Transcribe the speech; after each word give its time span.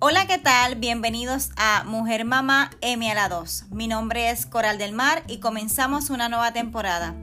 Hola, 0.00 0.28
¿qué 0.28 0.38
tal? 0.38 0.76
Bienvenidos 0.76 1.50
a 1.56 1.82
Mujer 1.82 2.24
Mamá 2.24 2.70
M 2.82 3.10
a 3.10 3.16
la 3.16 3.28
2. 3.28 3.64
Mi 3.72 3.88
nombre 3.88 4.30
es 4.30 4.46
Coral 4.46 4.78
del 4.78 4.92
Mar 4.92 5.24
y 5.26 5.40
comenzamos 5.40 6.08
una 6.10 6.28
nueva 6.28 6.52
temporada. 6.52 7.16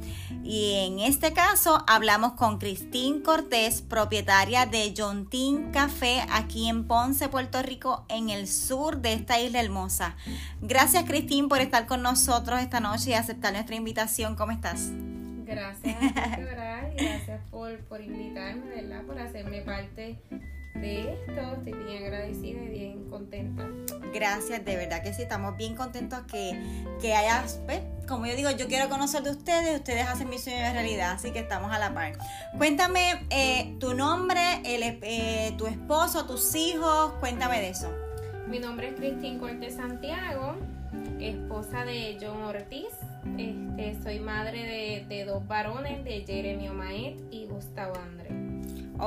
Y 0.43 0.73
en 0.85 0.99
este 0.99 1.31
caso 1.31 1.85
hablamos 1.87 2.33
con 2.33 2.57
Cristín 2.57 3.21
Cortés, 3.21 3.81
propietaria 3.81 4.65
de 4.65 4.93
Jontín 4.95 5.71
Café 5.71 6.25
aquí 6.29 6.67
en 6.67 6.85
Ponce, 6.85 7.29
Puerto 7.29 7.61
Rico, 7.61 8.05
en 8.09 8.29
el 8.29 8.45
sur 8.45 8.97
de 8.97 9.13
esta 9.13 9.39
isla 9.39 9.61
hermosa. 9.61 10.17
Gracias 10.59 11.05
Cristín 11.05 11.47
por 11.47 11.61
estar 11.61 11.87
con 11.87 12.01
nosotros 12.01 12.59
esta 12.59 12.81
noche 12.81 13.11
y 13.11 13.13
aceptar 13.13 13.53
nuestra 13.53 13.77
invitación. 13.77 14.35
¿Cómo 14.35 14.51
estás? 14.51 14.89
Gracias, 15.45 15.95
Coral. 16.35 16.93
Gracias 16.97 17.39
por, 17.49 17.79
por 17.85 18.01
invitarme, 18.01 18.65
¿verdad? 18.65 19.03
Por 19.03 19.17
hacerme 19.17 19.61
parte 19.61 20.19
de 20.75 21.13
esto. 21.13 21.41
Estoy 21.57 21.73
bien 21.73 22.03
agradecida 22.03 22.61
y 22.63 22.67
bien 22.69 23.09
contenta. 23.09 23.67
Gracias, 24.13 24.63
de 24.63 24.75
verdad 24.75 25.03
que 25.03 25.13
sí, 25.13 25.23
estamos 25.23 25.57
bien 25.57 25.75
contentos 25.75 26.21
que, 26.31 26.57
que 27.01 27.13
hayas, 27.13 27.59
pues, 27.65 27.81
como 28.07 28.25
yo 28.25 28.35
digo, 28.35 28.49
yo 28.51 28.67
quiero 28.67 28.87
conocer 28.87 29.23
de 29.23 29.31
ustedes, 29.31 29.75
ustedes 29.77 30.07
hacen 30.07 30.29
mi 30.29 30.37
sueño 30.37 30.59
de 30.59 30.71
realidad, 30.71 31.11
así 31.11 31.31
que 31.31 31.39
estamos 31.39 31.71
a 31.71 31.79
la 31.79 31.93
par. 31.93 32.13
Cuéntame 32.57 33.25
eh, 33.29 33.75
tu 33.79 33.93
nombre, 33.93 34.39
el, 34.63 34.83
eh, 35.01 35.53
tu 35.57 35.67
esposo, 35.67 36.25
tus 36.25 36.55
hijos, 36.55 37.13
cuéntame 37.19 37.59
de 37.59 37.69
eso. 37.69 37.91
Mi 38.47 38.59
nombre 38.59 38.89
es 38.89 38.95
Cristín 38.95 39.39
Cortés 39.39 39.75
Santiago, 39.75 40.55
esposa 41.19 41.83
de 41.83 42.17
John 42.21 42.43
Ortiz. 42.43 42.87
Este, 43.37 44.01
soy 44.03 44.19
madre 44.19 44.63
de, 44.63 45.05
de 45.13 45.25
dos 45.25 45.45
varones, 45.47 46.05
de 46.05 46.23
Jeremy 46.25 46.69
Omaet 46.69 47.17
y 47.31 47.47
Gustavo 47.47 47.95
André. 47.95 48.24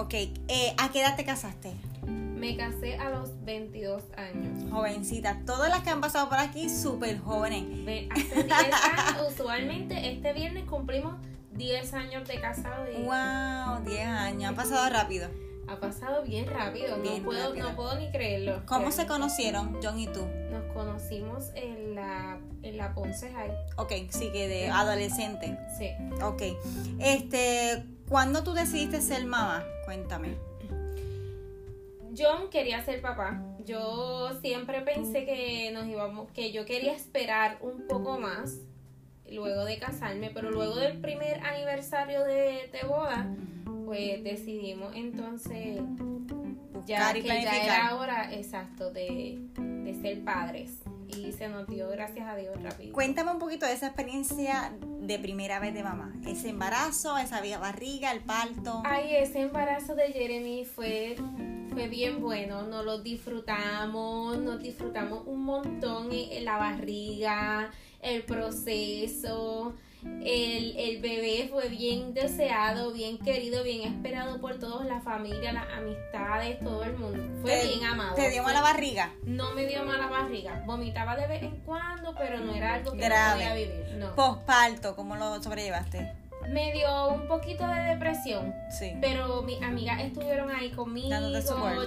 Ok, 0.00 0.14
eh, 0.14 0.76
¿a 0.78 0.90
qué 0.92 1.00
edad 1.00 1.16
te 1.16 1.24
casaste? 1.24 1.72
Me 2.06 2.56
casé 2.56 2.96
a 2.98 3.10
los 3.10 3.30
22 3.44 4.00
años. 4.16 4.70
Jovencita, 4.70 5.40
todas 5.44 5.68
las 5.70 5.82
que 5.82 5.90
han 5.90 6.00
pasado 6.00 6.28
por 6.28 6.38
aquí, 6.38 6.68
súper 6.68 7.18
jóvenes. 7.18 7.64
Ve, 7.84 8.08
Hace 8.12 8.44
10 8.44 8.52
años, 8.52 9.26
usualmente 9.32 10.12
este 10.12 10.32
viernes 10.34 10.66
cumplimos 10.66 11.16
10 11.50 11.94
años 11.94 12.28
de 12.28 12.40
casado 12.40 12.84
y 12.88 13.02
Wow, 13.02 13.84
10 13.84 14.06
años, 14.06 14.52
ha 14.52 14.54
pasado 14.54 14.88
rápido. 14.88 15.30
ha 15.66 15.80
pasado 15.80 16.22
bien 16.22 16.46
rápido. 16.46 16.96
Bien 17.02 17.18
no, 17.18 17.24
puedo, 17.24 17.48
rápido. 17.48 17.68
no 17.68 17.74
puedo 17.74 17.98
ni 17.98 18.08
creerlo. 18.12 18.62
¿Cómo 18.66 18.92
se 18.92 19.08
conocieron, 19.08 19.80
John 19.82 19.98
y 19.98 20.06
tú? 20.06 20.20
Conocimos 20.78 21.50
en 21.56 21.96
la, 21.96 22.38
en 22.62 22.76
la 22.76 22.94
Ponce 22.94 23.32
High. 23.32 23.50
Ok, 23.78 23.92
sí, 24.10 24.30
que 24.30 24.46
de 24.46 24.68
adolescente. 24.68 25.58
Sí. 25.76 25.90
Ok, 26.22 26.40
este, 27.00 27.82
¿cuándo 28.08 28.44
tú 28.44 28.52
decidiste 28.52 29.00
ser 29.00 29.26
mamá? 29.26 29.64
Cuéntame. 29.86 30.36
John 32.16 32.48
quería 32.48 32.84
ser 32.84 33.02
papá. 33.02 33.42
Yo 33.64 34.38
siempre 34.40 34.82
pensé 34.82 35.24
que 35.24 35.72
nos 35.72 35.88
íbamos, 35.88 36.30
que 36.30 36.52
yo 36.52 36.64
quería 36.64 36.92
esperar 36.92 37.58
un 37.60 37.88
poco 37.88 38.20
más 38.20 38.58
luego 39.28 39.64
de 39.64 39.80
casarme, 39.80 40.30
pero 40.32 40.52
luego 40.52 40.76
del 40.76 41.00
primer 41.00 41.44
aniversario 41.44 42.22
de, 42.22 42.70
de 42.72 42.86
boda, 42.86 43.26
pues 43.84 44.22
decidimos 44.22 44.94
entonces 44.94 45.80
ya 46.86 47.12
que 47.12 47.22
ya 47.24 47.64
era 47.64 47.96
hora 47.96 48.32
exacto 48.32 48.92
de, 48.92 49.40
de 49.88 50.00
ser 50.00 50.24
padres. 50.24 50.70
Y 51.08 51.32
se 51.32 51.48
nos 51.48 51.66
dio, 51.66 51.88
gracias 51.88 52.28
a 52.28 52.36
Dios, 52.36 52.62
rápido. 52.62 52.92
Cuéntame 52.92 53.30
un 53.30 53.38
poquito 53.38 53.64
de 53.64 53.72
esa 53.72 53.86
experiencia 53.86 54.72
de 55.00 55.18
primera 55.18 55.58
vez 55.58 55.72
de 55.72 55.82
mamá. 55.82 56.12
Ese 56.26 56.50
embarazo, 56.50 57.16
esa 57.16 57.40
barriga, 57.58 58.12
el 58.12 58.20
parto. 58.20 58.82
Ay, 58.84 59.16
ese 59.16 59.40
embarazo 59.40 59.94
de 59.94 60.12
Jeremy 60.12 60.66
fue, 60.66 61.16
fue 61.70 61.88
bien 61.88 62.20
bueno. 62.20 62.62
Nos 62.62 62.84
lo 62.84 62.98
disfrutamos, 62.98 64.38
nos 64.38 64.62
disfrutamos 64.62 65.22
un 65.26 65.44
montón 65.44 66.12
en, 66.12 66.32
en 66.32 66.44
la 66.44 66.58
barriga, 66.58 67.70
el 68.02 68.22
proceso. 68.24 69.74
El, 70.04 70.76
el 70.76 71.00
bebé 71.00 71.48
fue 71.50 71.68
bien 71.68 72.14
deseado, 72.14 72.92
bien 72.92 73.18
querido, 73.18 73.62
bien 73.64 73.82
esperado 73.92 74.40
por 74.40 74.58
todos, 74.58 74.84
la 74.86 75.00
familia, 75.00 75.52
las 75.52 75.66
amistades, 75.76 76.60
todo 76.60 76.84
el 76.84 76.96
mundo. 76.96 77.22
Fue 77.42 77.50
Te- 77.52 77.66
bien 77.68 77.84
amado. 77.84 78.14
¿Te 78.14 78.30
dio 78.30 78.42
mala 78.42 78.60
barriga? 78.60 79.12
No 79.24 79.52
me 79.54 79.66
dio 79.66 79.84
mala 79.84 80.06
barriga. 80.06 80.62
Vomitaba 80.66 81.16
de 81.16 81.26
vez 81.26 81.42
en 81.42 81.56
cuando, 81.62 82.14
pero 82.16 82.38
no 82.40 82.54
era 82.54 82.74
algo 82.74 82.92
que 82.92 82.98
Grave. 82.98 83.44
no 83.44 83.50
podía 83.50 83.54
vivir. 83.54 83.94
No. 83.98 84.14
Posparto, 84.14 84.94
¿cómo 84.94 85.16
lo 85.16 85.42
sobrellevaste? 85.42 86.12
Me 86.50 86.72
dio 86.72 87.08
un 87.08 87.26
poquito 87.28 87.66
de 87.66 87.80
depresión. 87.82 88.54
Sí. 88.70 88.92
Pero 89.00 89.42
mis 89.42 89.60
amigas 89.62 90.00
estuvieron 90.00 90.50
ahí 90.50 90.70
conmigo. 90.70 91.08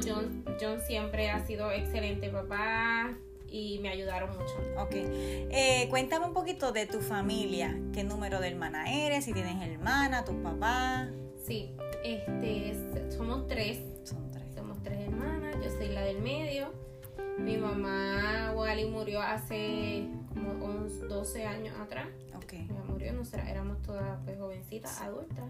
John, 0.06 0.46
John 0.62 0.80
siempre 0.86 1.30
ha 1.32 1.44
sido 1.46 1.72
excelente 1.72 2.30
papá 2.30 3.12
y 3.52 3.80
me 3.80 3.90
ayudaron 3.90 4.30
mucho. 4.32 4.56
Ok. 4.78 4.94
Eh, 4.94 5.88
cuéntame 5.90 6.26
un 6.26 6.34
poquito 6.34 6.72
de 6.72 6.86
tu 6.86 7.02
familia. 7.02 7.78
¿Qué 7.94 8.04
número 8.04 8.40
de 8.40 8.48
hermana 8.48 9.06
eres? 9.06 9.26
Si 9.26 9.34
tienes 9.34 9.62
hermana, 9.62 10.24
tus 10.24 10.36
papás. 10.36 11.10
Sí, 11.46 11.76
este, 12.04 13.12
somos 13.12 13.48
tres. 13.48 13.80
Son 14.04 14.32
tres. 14.32 14.56
Somos 14.56 14.82
tres 14.82 15.02
hermanas. 15.02 15.58
Yo 15.62 15.70
soy 15.70 15.90
la 15.90 16.02
del 16.02 16.22
medio. 16.22 16.74
Mi 17.38 17.58
mamá 17.58 18.54
Wally 18.56 18.86
murió 18.86 19.22
hace 19.22 20.08
como 20.30 20.64
11, 20.64 21.06
12 21.08 21.46
años 21.46 21.76
atrás. 21.80 22.08
Ok. 22.36 22.54
Murió, 22.88 23.12
nosotras 23.14 23.50
éramos 23.50 23.82
todas 23.82 24.20
pues, 24.24 24.40
jovencitas, 24.40 25.02
adultas. 25.02 25.46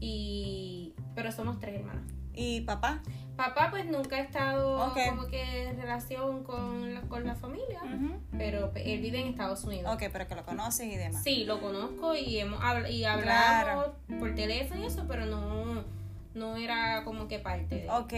Y, 0.00 0.94
pero 1.14 1.32
somos 1.32 1.60
tres 1.60 1.76
hermanas. 1.76 2.04
¿Y 2.34 2.62
papá? 2.62 3.02
Papá 3.36 3.68
pues 3.70 3.86
nunca 3.86 4.16
ha 4.16 4.20
estado 4.20 4.92
como 4.94 5.26
que 5.26 5.68
en 5.68 5.80
relación 5.80 6.44
con 6.44 6.94
la, 6.94 7.00
con 7.02 7.26
la 7.26 7.34
familia. 7.34 7.80
Pero 8.36 8.70
él 8.74 9.00
vive 9.00 9.20
en 9.20 9.28
Estados 9.28 9.64
Unidos. 9.64 9.92
Ok, 9.94 10.04
pero 10.12 10.28
que 10.28 10.34
lo 10.34 10.44
conoces 10.44 10.86
y 10.86 10.96
demás. 10.96 11.22
Sí, 11.24 11.44
lo 11.44 11.60
conozco 11.60 12.14
y 12.14 12.38
hemos 12.38 12.60
y 12.90 13.04
hablamos 13.04 13.24
Claro. 13.24 13.94
por 14.20 14.34
teléfono 14.34 14.82
y 14.82 14.86
eso, 14.86 15.06
pero 15.08 15.24
no, 15.26 15.82
no 16.34 16.56
era 16.56 17.04
como 17.04 17.26
que 17.26 17.38
parte 17.38 17.76
de. 17.82 17.90
Ok, 17.90 18.12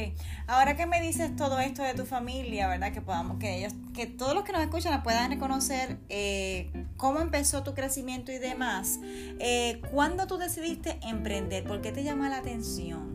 ahora 0.48 0.76
que 0.76 0.84
me 0.86 1.00
dices 1.00 1.34
todo 1.36 1.60
esto 1.60 1.82
de 1.84 1.94
tu 1.94 2.04
familia, 2.06 2.66
¿verdad? 2.68 2.92
Que 2.92 3.00
podamos, 3.00 3.38
que 3.38 3.58
ellos, 3.58 3.72
que 3.94 4.06
todos 4.06 4.34
los 4.34 4.42
que 4.44 4.52
nos 4.52 4.62
escuchan 4.62 4.90
la 4.92 5.04
puedan 5.04 5.30
reconocer 5.30 5.96
eh, 6.08 6.70
cómo 6.96 7.20
empezó 7.20 7.62
tu 7.62 7.72
crecimiento 7.74 8.32
y 8.32 8.38
demás. 8.38 8.98
Eh, 9.38 9.80
¿Cuándo 9.92 10.26
tú 10.26 10.38
decidiste 10.38 10.98
emprender? 11.02 11.62
¿Por 11.64 11.80
qué 11.82 11.92
te 11.92 12.02
llama 12.02 12.28
la 12.28 12.38
atención? 12.38 13.13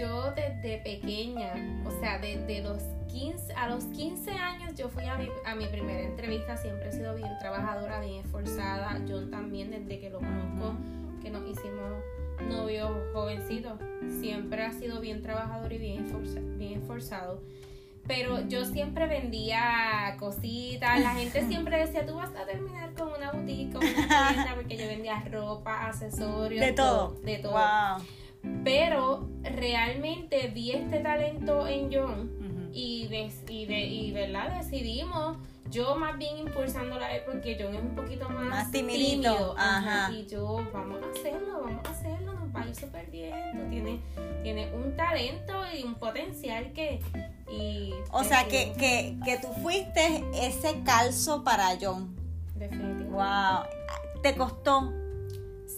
Yo 0.00 0.32
desde 0.32 0.78
pequeña, 0.78 1.52
o 1.84 1.90
sea, 2.00 2.18
desde 2.18 2.62
los 2.62 2.82
15, 3.12 3.52
a 3.52 3.68
los 3.68 3.84
15 3.84 4.30
años 4.30 4.74
yo 4.74 4.88
fui 4.88 5.04
a 5.04 5.16
mi, 5.18 5.28
a 5.44 5.54
mi 5.54 5.66
primera 5.66 6.00
entrevista, 6.00 6.56
siempre 6.56 6.88
he 6.88 6.92
sido 6.92 7.14
bien 7.14 7.28
trabajadora, 7.38 8.00
bien 8.00 8.24
esforzada, 8.24 8.98
yo 9.06 9.28
también 9.28 9.70
desde 9.70 10.00
que 10.00 10.08
lo 10.08 10.18
conozco, 10.20 10.74
que 11.22 11.28
nos 11.28 11.46
hicimos 11.46 11.92
novios 12.48 12.90
jovencitos, 13.12 13.78
siempre 14.20 14.64
ha 14.64 14.72
sido 14.72 15.00
bien 15.00 15.20
trabajador 15.22 15.70
y 15.74 15.78
bien, 15.78 16.06
esforza- 16.06 16.56
bien 16.56 16.80
esforzado. 16.80 17.42
Pero 18.06 18.40
yo 18.48 18.64
siempre 18.64 19.06
vendía 19.06 20.16
cositas, 20.18 20.98
la 21.00 21.10
gente 21.10 21.42
siempre 21.48 21.78
decía, 21.78 22.06
tú 22.06 22.14
vas 22.14 22.34
a 22.34 22.46
terminar 22.46 22.94
con 22.94 23.08
una 23.12 23.32
boutique, 23.32 23.72
con 23.74 23.84
una 23.86 24.28
tienda, 24.32 24.54
porque 24.54 24.78
yo 24.78 24.86
vendía 24.86 25.22
ropa, 25.30 25.88
accesorios, 25.88 26.64
De 26.64 26.72
todo. 26.72 27.10
de 27.22 27.36
todo. 27.36 27.52
Wow. 27.52 28.02
Pero 28.64 29.28
realmente 29.42 30.48
vi 30.54 30.72
este 30.72 31.00
talento 31.00 31.66
en 31.66 31.90
John 31.92 32.70
y, 32.72 33.06
des- 33.08 33.42
y, 33.48 33.66
de, 33.66 33.80
y 33.80 34.12
¿verdad? 34.12 34.56
decidimos, 34.58 35.36
yo 35.70 35.96
más 35.96 36.16
bien 36.18 36.36
impulsándola 36.38 37.06
a 37.06 37.16
él 37.16 37.22
porque 37.26 37.56
John 37.60 37.74
es 37.74 37.82
un 37.82 37.94
poquito 37.94 38.28
más, 38.28 38.46
Más 38.46 38.70
timidito, 38.70 39.22
tímido, 39.32 39.54
ajá. 39.58 40.12
Y 40.12 40.26
yo, 40.26 40.66
vamos 40.72 40.98
a 41.02 41.10
hacerlo, 41.10 41.60
vamos 41.64 41.86
a 41.86 41.90
hacerlo, 41.90 42.32
nos 42.34 42.54
va 42.54 42.62
a 42.62 42.68
ir 42.68 42.74
súper 42.74 43.10
bien. 43.10 43.32
Tú 43.52 43.70
tienes, 43.70 44.00
tienes 44.42 44.74
un 44.74 44.96
talento 44.96 45.62
y 45.76 45.82
un 45.84 45.94
potencial 45.94 46.72
que... 46.72 47.00
Y 47.50 47.92
O 48.12 48.22
sea, 48.22 48.44
que, 48.46 48.72
que, 48.78 49.16
que 49.24 49.38
tú 49.38 49.48
fuiste 49.62 50.22
ese 50.34 50.82
calzo 50.84 51.42
para 51.42 51.76
John. 51.80 52.14
Definitivamente. 52.54 53.04
Wow. 53.10 54.22
¿Te 54.22 54.34
costó? 54.36 54.92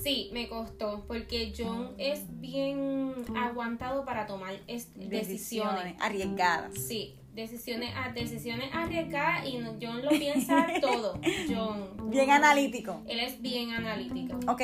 Sí, 0.03 0.31
me 0.33 0.49
costó 0.49 1.05
porque 1.07 1.53
John 1.57 1.93
es 1.99 2.23
bien 2.41 3.13
aguantado 3.37 4.05
para 4.05 4.27
tomar 4.27 4.55
es- 4.67 4.89
decisiones. 4.97 5.95
arriesgadas. 6.01 6.75
Sí, 6.75 7.15
decisiones, 7.35 7.91
decisiones 8.15 8.69
arriesgadas 8.75 9.47
y 9.49 9.59
John 9.81 10.03
lo 10.03 10.11
piensa 10.11 10.67
todo. 10.81 11.21
John. 11.49 12.11
Bien 12.11 12.31
analítico. 12.31 13.01
Él 13.07 13.21
es 13.21 13.41
bien 13.41 13.71
analítico. 13.71 14.39
Ok, 14.51 14.63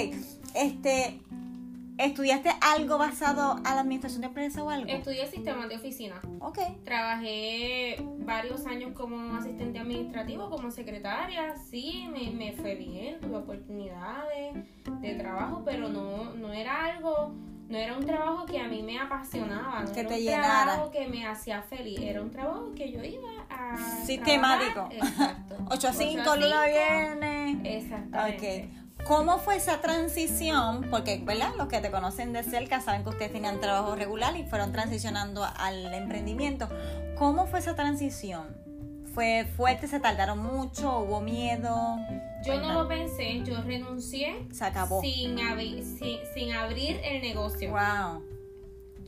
este, 0.55 1.21
¿estudiaste 1.99 2.51
algo 2.61 2.97
basado 2.99 3.57
a 3.65 3.75
la 3.75 3.81
administración 3.81 4.23
de 4.23 4.29
empresa 4.29 4.63
o 4.63 4.71
algo? 4.71 4.89
Estudié 4.91 5.27
sistemas 5.27 5.69
de 5.69 5.77
oficina. 5.77 6.21
Ok, 6.41 6.59
Trabajé 6.85 7.97
varios 8.21 8.67
años 8.67 8.93
como 8.95 9.37
asistente 9.37 9.79
administrativo, 9.79 10.49
como 10.51 10.71
secretaria. 10.71 11.55
Sí, 11.71 12.09
me, 12.13 12.31
me 12.31 12.53
fue 12.53 12.75
bien, 12.75 13.21
tuve 13.21 13.37
oportunidades 13.37 14.55
de 15.01 15.15
trabajo, 15.15 15.63
pero 15.65 15.89
no, 15.89 16.35
no 16.35 16.53
era 16.53 16.85
algo 16.87 17.35
no 17.69 17.77
era 17.77 17.99
un 17.99 18.07
trabajo 18.07 18.47
que 18.47 18.59
a 18.59 18.67
mí 18.67 18.83
me 18.83 18.99
apasionaba, 18.99 19.83
no 19.83 19.93
Que 19.93 20.01
era 20.01 20.09
te 20.09 20.15
un 20.15 20.21
llenara. 20.23 20.65
trabajo 20.65 20.91
que 20.91 21.07
me 21.07 21.27
hacía 21.27 21.61
feliz, 21.61 22.01
era 22.01 22.23
un 22.23 22.31
trabajo 22.31 22.73
que 22.75 22.91
yo 22.91 23.05
iba 23.05 23.29
a 23.51 23.77
Sistemático. 24.07 24.73
trabajar. 24.89 24.97
Exacto. 24.97 25.57
8 25.71 25.89
a 25.89 25.93
5, 25.93 26.21
Ocho 26.23 26.31
a 26.33 26.37
lunes 26.37 26.53
a 26.55 26.65
cinco. 26.65 26.79
viernes. 26.79 27.59
Exactamente. 27.85 28.71
Ok. 28.73 28.88
¿Cómo 29.09 29.39
fue 29.39 29.57
esa 29.57 29.81
transición? 29.81 30.87
Porque, 30.91 31.19
¿verdad? 31.25 31.53
Los 31.57 31.69
que 31.69 31.81
te 31.81 31.91
conocen 31.91 32.33
de 32.35 32.43
cerca 32.43 32.81
saben 32.83 33.03
que 33.05 33.09
ustedes 33.09 33.33
tenían 33.33 33.59
trabajo 33.59 33.97
regular 33.97 34.37
y 34.37 34.45
fueron 34.45 34.71
transicionando 34.71 35.45
al 35.57 35.93
emprendimiento. 35.95 36.69
¿Cómo 37.17 37.47
fue 37.47 37.61
esa 37.61 37.75
transición? 37.75 38.55
¿Fue 39.15 39.47
fuerte? 39.57 39.89
¿Se 39.89 39.99
tardaron 39.99 40.39
mucho? 40.43 40.99
¿Hubo 41.01 41.21
miedo? 41.23 41.97
Yo 42.45 42.61
no 42.61 42.73
lo 42.83 42.87
pensé, 42.87 43.43
yo 43.45 43.63
renuncié 43.63 44.47
Se 44.53 44.65
acabó. 44.65 45.01
sin, 45.01 45.37
abri- 45.39 45.83
sin, 45.83 46.19
sin 46.35 46.53
abrir 46.53 47.01
el 47.03 47.23
negocio. 47.23 47.71
Wow. 47.71 48.23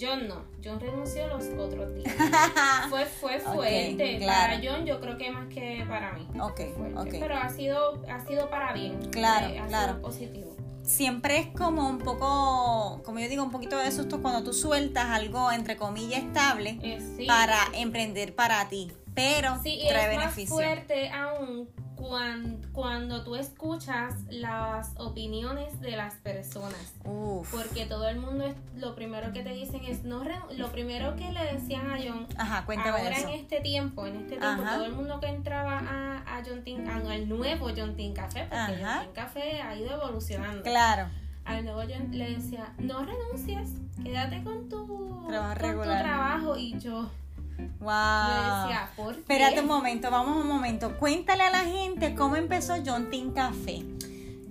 John 0.01 0.29
no, 0.29 0.45
John 0.65 0.81
renunció 0.81 1.27
los 1.29 1.45
otros 1.59 1.95
días. 1.95 2.15
fue 2.89 3.05
fue 3.07 3.39
fuerte. 3.41 4.19
claro. 4.19 4.55
Para 4.55 4.61
John 4.77 4.87
yo 4.87 5.01
creo 5.01 5.19
que 5.19 5.31
más 5.31 5.49
que 5.49 5.85
para 5.89 6.13
mí. 6.13 6.27
Ok, 6.41 6.57
Fue 6.57 6.73
fuerte. 6.75 6.99
ok. 6.99 7.17
Pero 7.21 7.37
ha 7.37 7.49
sido, 7.51 8.03
ha 8.11 8.21
sido 8.27 8.49
para 8.51 8.73
bien. 8.73 8.99
Claro, 9.11 9.49
Eh, 9.49 9.59
ha 9.59 9.67
claro. 9.67 9.93
Sido 9.93 10.03
positivo. 10.03 10.57
Siempre 10.83 11.39
es 11.39 11.47
como 11.49 11.89
un 11.89 11.99
poco, 11.99 13.03
como 13.05 13.19
yo 13.21 13.29
digo, 13.29 13.45
un 13.45 13.51
poquito 13.51 13.77
de 13.77 13.93
susto 13.93 14.23
cuando 14.23 14.43
tú 14.43 14.53
sueltas 14.53 15.07
algo, 15.11 15.53
entre 15.53 15.77
comillas, 15.77 16.23
estable 16.25 16.79
Eh, 16.83 16.99
sí. 17.17 17.27
para 17.27 17.59
emprender 17.75 18.35
para 18.35 18.69
ti. 18.69 18.91
Pero 19.15 19.61
Sí, 19.63 19.81
y 19.83 19.89
trae 19.89 20.13
es 20.13 20.17
más 20.19 20.49
fuerte 20.49 21.11
aún 21.11 21.69
cuando, 22.01 22.67
cuando 22.73 23.23
tú 23.25 23.37
escuchas 23.37 24.15
las 24.31 24.93
opiniones 24.97 25.81
de 25.81 25.97
las 25.97 26.15
personas. 26.15 26.95
Uf. 27.05 27.51
Porque 27.51 27.85
todo 27.85 28.09
el 28.09 28.19
mundo, 28.19 28.45
es, 28.47 28.55
lo 28.77 28.95
primero 28.95 29.33
que 29.33 29.43
te 29.43 29.51
dicen 29.51 29.85
es, 29.85 30.03
no 30.05 30.25
lo 30.57 30.73
primero 30.73 31.15
que 31.17 31.31
le 31.31 31.53
decían 31.53 31.91
a 31.91 31.99
John, 32.03 32.27
Ajá, 32.39 32.65
ahora 32.67 33.11
eso. 33.11 33.29
en 33.29 33.35
este 33.35 33.61
tiempo, 33.61 34.07
en 34.07 34.17
este 34.17 34.39
tiempo, 34.39 34.63
Ajá. 34.63 34.77
todo 34.77 34.87
el 34.87 34.93
mundo 34.93 35.21
que 35.21 35.27
entraba 35.27 35.79
a, 35.79 36.39
a 36.39 36.43
John 36.47 36.65
Tin, 36.65 36.89
al 36.89 37.29
nuevo 37.29 37.69
John 37.77 37.95
Tin 37.97 38.15
Café, 38.15 38.47
porque 38.49 38.83
Ajá. 38.83 38.95
John 38.97 39.05
Tin 39.05 39.13
Café 39.15 39.61
ha 39.63 39.77
ido 39.77 39.93
evolucionando. 39.93 40.63
Claro. 40.63 41.09
Al 41.45 41.65
nuevo 41.65 41.81
John 41.81 42.09
le 42.13 42.31
decía, 42.37 42.73
no 42.79 43.05
renuncies, 43.05 43.71
quédate 44.03 44.43
con 44.43 44.69
tu 44.69 45.27
Trabajo 45.29 45.55
con 45.55 45.69
regular. 45.69 45.99
tu 45.99 46.05
trabajo. 46.05 46.57
Y 46.57 46.79
yo, 46.79 47.11
Wow. 47.81 47.89
yo 47.91 48.63
decía, 48.63 48.91
¿por 48.97 49.15
qué? 49.15 49.21
Espérate 49.21 49.61
un 49.61 49.67
momento, 49.67 50.11
vamos 50.11 50.37
un 50.37 50.49
momento. 50.49 50.97
Cuéntale 50.99 51.43
a 51.45 51.51
la 51.51 51.61
gente 51.65 52.15
cómo 52.15 52.37
empezó 52.37 52.75
John 52.85 53.11
Tin 53.11 53.33
Café. 53.33 53.83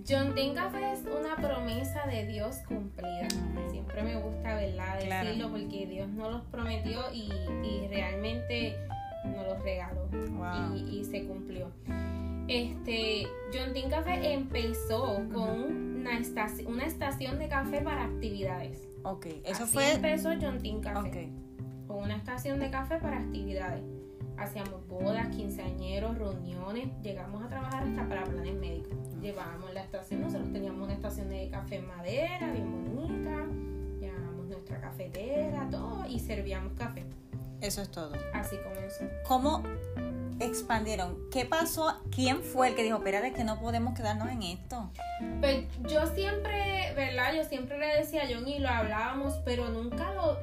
John 0.07 0.33
Tin 0.33 0.56
Café 0.56 0.94
es 0.94 1.01
una 1.01 1.35
promesa 1.35 2.07
de 2.07 2.25
Dios 2.25 2.57
cumplida. 2.67 3.27
Siempre 3.69 4.01
me 4.03 4.15
gusta, 4.15 4.56
¿verdad? 4.56 5.00
Claro. 5.01 5.27
Decirlo 5.27 5.50
porque 5.51 5.85
Dios 5.85 6.07
nos 6.09 6.31
los 6.31 6.41
prometió 6.45 7.01
y, 7.13 7.31
y 7.63 7.88
realmente 7.89 8.75
nos 9.25 9.45
los 9.45 9.61
regaló. 9.63 10.07
Wow. 10.11 10.75
y, 10.75 11.00
y 11.00 11.06
se 11.06 11.25
cumplió. 11.25 11.71
Este, 12.47 13.27
John 13.53 13.73
Tin 13.73 13.89
Café 13.89 14.33
empezó 14.33 15.21
con 15.31 16.00
una 16.00 16.17
estación, 16.17 16.73
una 16.73 16.85
estación 16.85 17.38
de 17.38 17.47
café 17.47 17.81
para 17.81 18.06
actividades. 18.06 18.79
Ok, 19.03 19.27
eso 19.45 19.65
Así 19.65 19.73
fue. 19.73 19.91
empezó 19.94 20.29
John 20.41 20.57
Tin 20.59 20.81
Café, 20.81 21.00
Ok. 21.09 21.49
Con 21.89 22.03
una 22.03 22.15
estación 22.15 22.59
de 22.59 22.69
café 22.69 23.00
para 23.00 23.18
actividades. 23.18 23.81
Hacíamos 24.38 24.88
bodas, 24.88 25.27
quinceañeros, 25.36 26.19
reuniones, 26.19 26.88
llegamos 27.01 27.44
a 27.44 27.50
trabajar 27.50 27.83
hasta 27.83 28.07
para 28.07 28.24
planes 28.25 28.53
médicos. 28.53 28.94
Llevábamos 29.19 29.74
la 29.74 29.81
estación, 29.81 30.21
nosotros 30.21 30.53
teníamos 30.53 30.83
una 30.83 30.94
estación 30.94 31.30
de 31.30 31.50
café 31.50 31.77
en 31.77 31.88
madera, 31.88 32.53
bien 32.53 32.95
bonita, 32.95 33.44
llevábamos 34.00 34.45
nuestra 34.45 34.80
cafetera, 34.80 35.68
todo, 35.71 36.06
y 36.07 36.19
servíamos 36.19 36.74
café. 36.74 37.06
Eso 37.59 37.81
es 37.81 37.89
todo. 37.89 38.13
Así 38.35 38.56
comenzó. 38.57 39.06
¿Cómo 39.27 39.63
expandieron? 40.39 41.18
¿Qué 41.31 41.45
pasó? 41.45 42.01
¿Quién 42.13 42.41
fue 42.44 42.69
el 42.69 42.75
que 42.75 42.83
dijo, 42.83 42.97
espérate, 42.97 43.33
que 43.33 43.44
no 43.44 43.59
podemos 43.59 43.94
quedarnos 43.95 44.30
en 44.30 44.44
esto? 44.44 44.91
Pues 45.39 45.65
yo 45.89 46.06
siempre, 46.07 46.94
¿verdad? 46.95 47.33
Yo 47.36 47.44
siempre 47.44 47.77
le 47.77 47.88
decía 47.97 48.24
a 48.24 48.27
John 48.31 48.47
y 48.47 48.59
lo 48.59 48.69
hablábamos, 48.69 49.36
pero 49.45 49.69
nunca 49.69 50.13
lo, 50.13 50.39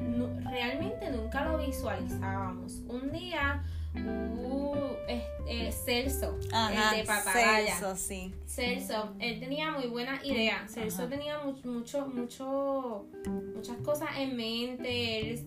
realmente 0.50 1.10
nunca 1.10 1.44
lo 1.44 1.58
visualizábamos. 1.58 2.72
Un 2.88 3.10
día, 3.12 3.62
uh, 3.94 4.76
este, 5.08 5.72
Celso, 5.72 6.38
Ajá, 6.52 6.90
el 6.92 6.98
de 7.00 7.04
Papagaya. 7.06 7.76
Celso, 7.76 7.96
sí. 7.96 8.34
Celso, 8.46 9.14
él 9.18 9.40
tenía 9.40 9.70
muy 9.72 9.86
buena 9.86 10.20
idea. 10.24 10.66
Celso 10.68 11.02
Ajá. 11.02 11.08
tenía 11.10 11.38
mu- 11.40 11.56
mucho, 11.64 12.06
mucho, 12.06 13.06
muchas 13.54 13.76
cosas 13.78 14.08
en 14.18 14.36
mente. 14.36 15.30
Él, 15.30 15.46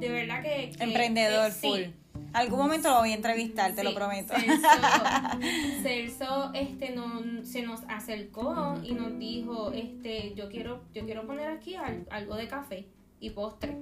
de 0.00 0.08
verdad 0.08 0.42
que. 0.42 0.72
que- 0.76 0.82
Emprendedor 0.84 1.50
eh, 1.50 1.52
sí. 1.52 1.94
Algún 2.34 2.58
momento 2.58 2.90
lo 2.90 2.98
voy 2.98 3.12
a 3.12 3.14
entrevistar, 3.14 3.72
te 3.74 3.82
lo 3.84 3.90
Sí, 3.90 3.96
prometo. 3.96 4.34
Celso, 4.34 4.68
Celso, 5.82 6.50
este, 6.54 6.90
no, 6.90 7.44
se 7.44 7.62
nos 7.62 7.82
acercó 7.88 8.74
y 8.82 8.92
nos 8.92 9.18
dijo, 9.18 9.70
este, 9.72 10.34
yo 10.34 10.48
quiero, 10.48 10.82
yo 10.92 11.04
quiero 11.04 11.26
poner 11.26 11.48
aquí 11.48 11.74
al- 11.76 12.06
algo 12.10 12.34
de 12.36 12.48
café 12.48 12.86
y 13.20 13.30
postre. 13.30 13.76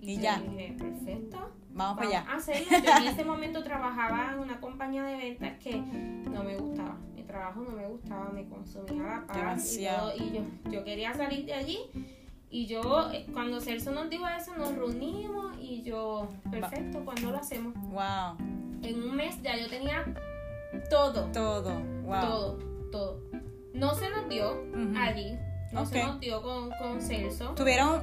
Y 0.00 0.16
yo 0.16 0.22
ya. 0.22 0.38
dije, 0.40 0.74
perfecto. 0.78 1.50
Vamos 1.70 1.96
para 1.98 2.08
allá. 2.20 2.32
hacerlo. 2.32 2.66
Yo 2.84 2.96
en 3.02 3.08
ese 3.08 3.24
momento 3.32 3.62
trabajaba 3.62 4.32
en 4.34 4.38
una 4.38 4.60
compañía 4.60 5.02
de 5.04 5.16
ventas 5.16 5.58
que 5.58 5.76
no 5.76 6.44
me 6.44 6.56
gustaba. 6.56 6.96
Mi 7.14 7.22
trabajo 7.24 7.60
no 7.62 7.70
me 7.72 7.86
gustaba, 7.86 8.30
me 8.30 8.46
consumía 8.48 9.02
la 9.02 9.26
paz 9.26 9.76
y 9.76 9.84
todo. 9.86 10.12
Y 10.16 10.32
yo, 10.32 10.70
yo 10.70 10.84
quería 10.84 11.12
salir 11.14 11.44
de 11.46 11.54
allí. 11.54 11.78
Y 12.50 12.66
yo, 12.66 13.10
eh, 13.12 13.26
cuando 13.32 13.60
Celso 13.60 13.90
nos 13.90 14.08
dijo 14.08 14.24
eso, 14.28 14.54
nos 14.56 14.74
reunimos 14.74 15.56
y 15.60 15.82
yo, 15.82 16.28
perfecto, 16.50 17.04
¿cuándo 17.04 17.30
lo 17.32 17.38
hacemos? 17.38 17.74
Wow. 17.90 18.36
En 18.82 19.02
un 19.02 19.16
mes 19.16 19.42
ya 19.42 19.56
yo 19.56 19.68
tenía 19.68 20.04
todo, 20.88 21.24
Todo. 21.32 21.72
Wow. 22.04 22.20
todo, 22.20 22.58
todo. 22.92 23.20
No 23.74 23.94
se 23.94 24.08
nos 24.10 24.28
dio 24.28 24.52
Ujú. 24.72 24.94
allí, 24.98 25.36
no 25.72 25.84
se 25.84 26.02
nos 26.04 26.20
dio 26.20 26.40
con, 26.42 26.70
con 26.78 27.00
Celso. 27.02 27.50
Tuvieron 27.54 28.02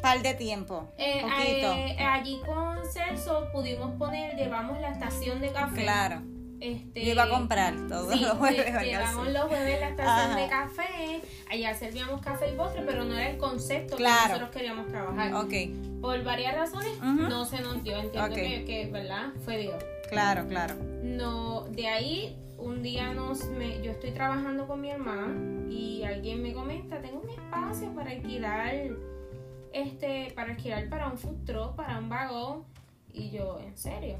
par 0.00 0.20
de 0.22 0.34
tiempo. 0.34 0.88
Eh, 0.98 1.20
Poquito. 1.22 1.72
eh, 1.72 1.96
allí 2.00 2.40
con 2.44 2.78
Celso 2.92 3.46
pudimos 3.52 3.92
poner, 3.98 4.34
llevamos 4.36 4.80
la 4.80 4.90
estación 4.90 5.40
de 5.40 5.52
café. 5.52 5.82
Claro. 5.82 6.22
Este, 6.62 7.04
Yo 7.04 7.10
iba 7.12 7.24
a 7.24 7.28
comprar 7.28 7.74
todos 7.88 8.12
sí, 8.12 8.20
los 8.24 8.34
jueves. 8.38 8.72
llevamos 8.84 9.28
los 9.32 9.42
jueves 9.46 9.80
la 9.80 9.88
estación 9.88 10.30
Ajá. 10.30 10.36
de 10.40 10.48
café. 10.48 11.20
Allá 11.50 11.74
servíamos 11.74 12.20
café 12.20 12.52
y 12.52 12.56
postre, 12.56 12.82
pero 12.86 13.04
no 13.04 13.14
era 13.18 13.30
el 13.30 13.36
concepto 13.36 13.96
Claro. 13.96 14.20
que 14.22 14.28
nosotros 14.28 14.50
queríamos 14.50 14.86
trabajar. 14.86 15.34
Ok, 15.34 15.52
Por 16.00 16.22
varias 16.22 16.54
razones 16.54 16.98
no 17.02 17.44
se 17.44 17.60
nos 17.60 17.82
dio. 17.82 17.98
Entiendo 17.98 18.32
que, 18.34 18.64
que, 18.64 18.88
¿verdad? 18.92 19.32
Fue 19.44 19.58
Dios. 19.58 19.82
claro, 20.08 20.46
claro. 20.46 20.76
No, 21.02 21.62
de 21.70 21.88
ahí 21.88 22.38
un 22.58 22.80
día 22.80 23.12
nos 23.12 23.44
me, 23.46 23.82
yo 23.82 23.90
estoy 23.90 24.12
trabajando 24.12 24.68
con 24.68 24.80
mi 24.80 24.90
hermana 24.90 25.68
y 25.68 26.04
alguien 26.04 26.42
me 26.42 26.52
comenta, 26.52 27.00
tengo 27.02 27.18
un 27.18 27.28
espacio 27.28 27.92
para 27.92 28.12
alquilar 28.12 28.72
este 29.72 30.30
para 30.36 30.50
alquilar 30.52 30.88
para 30.88 31.08
un 31.08 31.44
truck, 31.44 31.74
para 31.74 31.98
un 31.98 32.08
vagón 32.08 32.64
y 33.12 33.30
yo, 33.30 33.58
¿en 33.60 33.76
serio? 33.76 34.18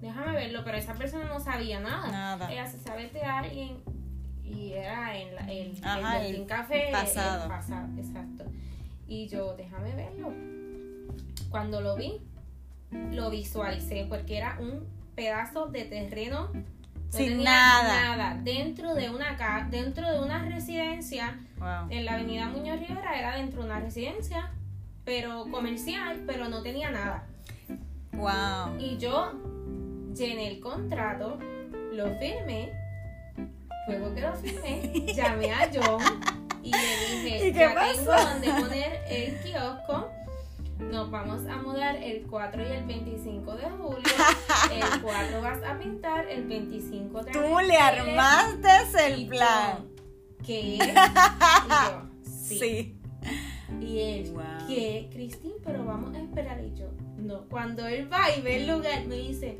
Déjame 0.00 0.32
verlo, 0.32 0.62
pero 0.64 0.76
esa 0.78 0.94
persona 0.94 1.24
no 1.24 1.40
sabía 1.40 1.80
nada. 1.80 2.10
Nada. 2.10 2.50
Ella 2.52 2.66
se 2.66 2.78
sabe 2.78 3.08
de 3.08 3.22
alguien 3.22 3.78
y 4.44 4.72
era 4.72 5.16
en 5.18 5.34
la- 5.34 5.50
el, 5.52 5.78
Ajá, 5.82 6.24
el, 6.24 6.36
el 6.36 6.46
café 6.46 6.86
el 6.86 6.92
pasado. 6.92 7.48
pasado, 7.48 7.88
exacto. 7.98 8.44
Y 9.08 9.26
yo, 9.28 9.54
déjame 9.56 9.94
verlo. 9.94 10.32
Cuando 11.50 11.80
lo 11.80 11.96
vi, 11.96 12.20
lo 13.10 13.30
visualicé 13.30 14.06
porque 14.08 14.36
era 14.38 14.56
un 14.60 14.86
pedazo 15.14 15.66
de 15.66 15.84
terreno 15.84 16.50
no 16.52 16.62
Sin 17.18 17.28
tenía 17.38 17.44
nada. 18.16 18.38
dentro 18.42 18.94
de 18.94 19.08
una 19.10 19.36
ca 19.36 19.66
dentro 19.70 20.10
de 20.12 20.20
una 20.20 20.44
residencia 20.44 21.40
Wow. 21.58 21.88
en 21.90 22.04
la 22.04 22.14
avenida 22.14 22.46
Muñoz 22.48 22.78
Rivera 22.78 23.18
era 23.18 23.34
dentro 23.36 23.62
de 23.62 23.66
una 23.70 23.80
residencia 23.80 24.50
pero 25.04 25.46
comercial 25.50 26.22
pero 26.26 26.48
no 26.48 26.62
tenía 26.62 26.90
nada 26.90 27.24
Wow. 28.12 28.78
y 28.78 28.96
yo 28.98 29.32
llené 30.18 30.48
el 30.48 30.60
contrato 30.60 31.38
lo 31.92 32.06
firmé 32.18 32.72
luego 33.88 34.14
que 34.14 34.20
lo 34.20 34.34
firmé 34.34 35.04
llamé 35.14 35.52
a 35.52 35.70
John 35.72 36.02
y 36.62 36.70
le 36.72 36.78
dije 37.22 37.36
¿Y 37.48 37.52
qué 37.52 37.58
ya 37.58 37.74
pasó? 37.74 37.94
tengo 37.96 38.12
donde 38.14 38.48
poner 38.60 39.00
el 39.08 39.38
kiosco 39.40 40.08
nos 40.78 41.10
vamos 41.10 41.44
a 41.46 41.56
mudar 41.56 41.96
el 41.96 42.22
4 42.22 42.62
y 42.62 42.70
el 42.72 42.84
25 42.86 43.52
de 43.56 43.64
julio. 43.64 44.02
El 44.70 45.00
4 45.02 45.42
vas 45.42 45.58
a 45.64 45.76
pintar, 45.76 46.28
el 46.28 46.44
25 46.44 47.24
te 47.24 47.32
Tú 47.32 47.40
le 47.66 47.76
armaste 47.76 48.68
el 49.08 49.26
plan. 49.26 49.88
¿Qué? 50.46 50.60
Y 50.74 50.78
yo, 50.78 52.02
sí. 52.22 52.58
Sí. 52.58 53.00
Y 53.80 53.98
él, 54.00 54.30
Wow. 54.30 54.44
¿qué? 54.68 55.08
Cristín, 55.12 55.54
pero 55.64 55.84
vamos 55.84 56.14
a 56.14 56.20
esperar. 56.20 56.60
Y 56.64 56.72
yo, 56.78 56.86
no. 57.16 57.40
Cuando 57.48 57.84
él 57.88 58.10
va 58.10 58.30
y 58.36 58.40
ve 58.40 58.58
el 58.62 58.68
lugar, 58.68 59.04
me 59.06 59.16
dice, 59.16 59.58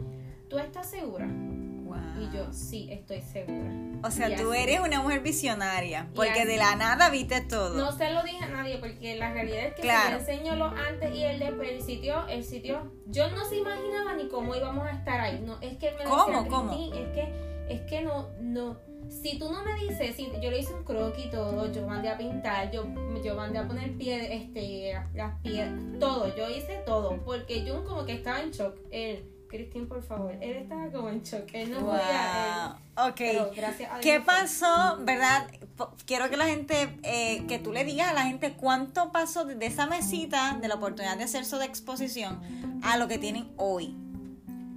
¿tú 0.49 0.59
estás 0.59 0.89
segura? 0.91 1.27
Wow. 1.27 1.97
Y 2.21 2.37
yo, 2.37 2.53
sí, 2.53 2.89
estoy 2.91 3.23
segura. 3.23 3.71
O 4.03 4.11
sea, 4.11 4.29
y 4.31 4.37
tú 4.37 4.53
así. 4.53 4.63
eres 4.63 4.81
una 4.81 5.01
mujer 5.01 5.21
visionaria, 5.21 6.09
porque 6.15 6.45
de 6.45 6.57
la 6.57 6.77
nada 6.77 7.09
viste 7.11 7.41
todo. 7.41 7.75
No 7.75 7.93
se 7.97 8.11
lo 8.13 8.23
dije 8.23 8.45
a 8.45 8.49
nadie 8.49 8.79
porque 8.79 9.17
la 9.17 9.33
realidad 9.33 9.67
es 9.69 9.75
que 9.75 9.83
Claro. 9.83 10.19
si 10.21 10.27
yo 10.27 10.33
enseño 10.33 10.57
los 10.57 10.73
antes 10.79 11.15
y 11.15 11.23
el 11.25 11.39
después, 11.39 11.69
el 11.71 11.83
sitio, 11.83 12.27
el 12.29 12.45
sitio, 12.45 12.93
yo 13.07 13.31
no 13.31 13.45
se 13.47 13.57
imaginaba 13.57 14.15
ni 14.15 14.29
cómo 14.29 14.55
íbamos 14.55 14.87
a 14.87 14.91
estar 14.91 15.21
ahí. 15.21 15.43
No, 15.45 15.59
es 15.61 15.77
que 15.79 15.91
me 15.93 15.99
decía, 15.99 16.09
¿Cómo? 16.11 16.47
¿Cómo? 16.49 16.77
"Cristín, 16.77 16.95
Es 17.03 17.09
que, 17.15 17.75
es 17.75 17.81
que 17.83 18.03
no, 18.03 18.29
no. 18.41 18.77
Si 19.09 19.39
tú 19.39 19.51
no 19.51 19.65
me 19.65 19.75
dices, 19.81 20.15
si 20.17 20.31
yo 20.43 20.51
le 20.51 20.59
hice 20.59 20.75
un 20.75 20.85
croquis 20.85 21.27
y 21.27 21.31
todo, 21.31 21.73
yo 21.73 21.87
mandé 21.87 22.11
a 22.11 22.19
pintar, 22.19 22.71
yo, 22.71 22.85
yo 23.25 23.35
mandé 23.35 23.59
a 23.59 23.67
poner 23.67 23.97
pie, 23.97 24.37
este, 24.37 24.93
las 25.15 25.41
piedras, 25.41 25.73
todo, 25.99 26.37
yo 26.37 26.51
hice 26.51 26.83
todo, 26.85 27.17
porque 27.25 27.65
yo 27.65 27.85
como 27.87 28.05
que 28.05 28.13
estaba 28.13 28.43
en 28.43 28.51
shock. 28.51 28.77
Él, 28.91 29.25
Cristín, 29.49 29.89
por 29.89 30.03
favor, 30.03 30.33
él 30.41 30.57
estaba 30.57 30.91
como 30.91 31.09
en 31.09 31.23
shock, 31.23 31.49
él 31.55 31.71
no 31.71 31.81
podía, 31.81 32.77
él- 32.77 32.85
Wow. 32.97 33.09
Ok. 33.09 33.55
gracias 33.57 33.91
a 33.91 33.95
Dios 33.95 34.03
¿Qué 34.03 34.17
fue. 34.21 34.27
pasó, 34.27 34.99
verdad? 35.01 35.49
Po- 35.77 35.95
Quiero 36.07 36.29
que 36.29 36.37
la 36.37 36.47
gente, 36.47 36.99
eh, 37.03 37.45
que 37.49 37.59
tú 37.59 37.73
le 37.73 37.85
digas 37.85 38.09
a 38.09 38.13
la 38.15 38.25
gente 38.25 38.53
cuánto 38.55 39.11
pasó 39.13 39.45
desde 39.45 39.67
esa 39.67 39.87
mesita 39.87 40.59
de 40.61 40.69
la 40.69 40.75
oportunidad 40.75 41.17
de 41.17 41.25
hacer 41.25 41.45
su 41.45 41.57
de 41.57 41.65
exposición 41.67 42.41
a 42.83 42.97
lo 42.99 43.09
que 43.09 43.19
tienen 43.19 43.49
hoy 43.57 43.97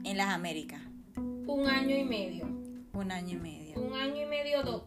en 0.03 0.17
las 0.17 0.27
Américas. 0.29 0.81
Un 1.17 1.67
año 1.67 1.95
y 1.95 2.03
medio. 2.03 2.45
Un 2.93 3.11
año 3.11 3.37
y 3.37 3.39
medio. 3.39 3.79
Un 3.81 3.93
año 3.93 4.21
y 4.21 4.25
medio, 4.25 4.63
dos. 4.63 4.83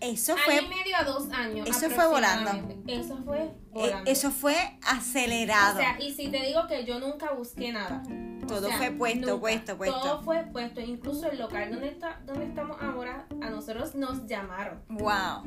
Eso 0.00 0.34
año 0.34 0.42
fue, 0.44 0.56
y 0.62 0.68
medio 0.68 0.96
a 0.98 1.04
dos 1.04 1.30
años. 1.32 1.66
eso 1.68 1.88
fue 1.88 2.06
volando. 2.06 2.50
Eso 2.86 3.16
fue 3.24 3.38
eh, 3.44 3.50
volando. 3.72 4.10
eso 4.10 4.30
fue 4.30 4.54
acelerado. 4.86 5.78
O 5.78 5.80
sea, 5.80 5.96
y 6.00 6.12
si 6.12 6.28
te 6.28 6.42
digo 6.44 6.66
que 6.66 6.84
yo 6.84 6.98
nunca 7.00 7.32
busqué 7.32 7.72
nada. 7.72 8.02
O 8.44 8.46
Todo 8.46 8.68
sea, 8.68 8.76
fue 8.78 8.90
puesto, 8.90 9.26
nunca. 9.26 9.40
puesto, 9.40 9.76
puesto. 9.76 10.00
Todo 10.00 10.22
fue 10.22 10.44
puesto. 10.52 10.80
Incluso 10.80 11.30
el 11.30 11.38
local 11.38 11.70
donde, 11.70 11.88
está, 11.88 12.20
donde 12.26 12.44
estamos 12.46 12.76
ahora, 12.80 13.26
a 13.40 13.50
nosotros 13.50 13.94
nos 13.94 14.26
llamaron. 14.26 14.80
wow. 14.88 15.42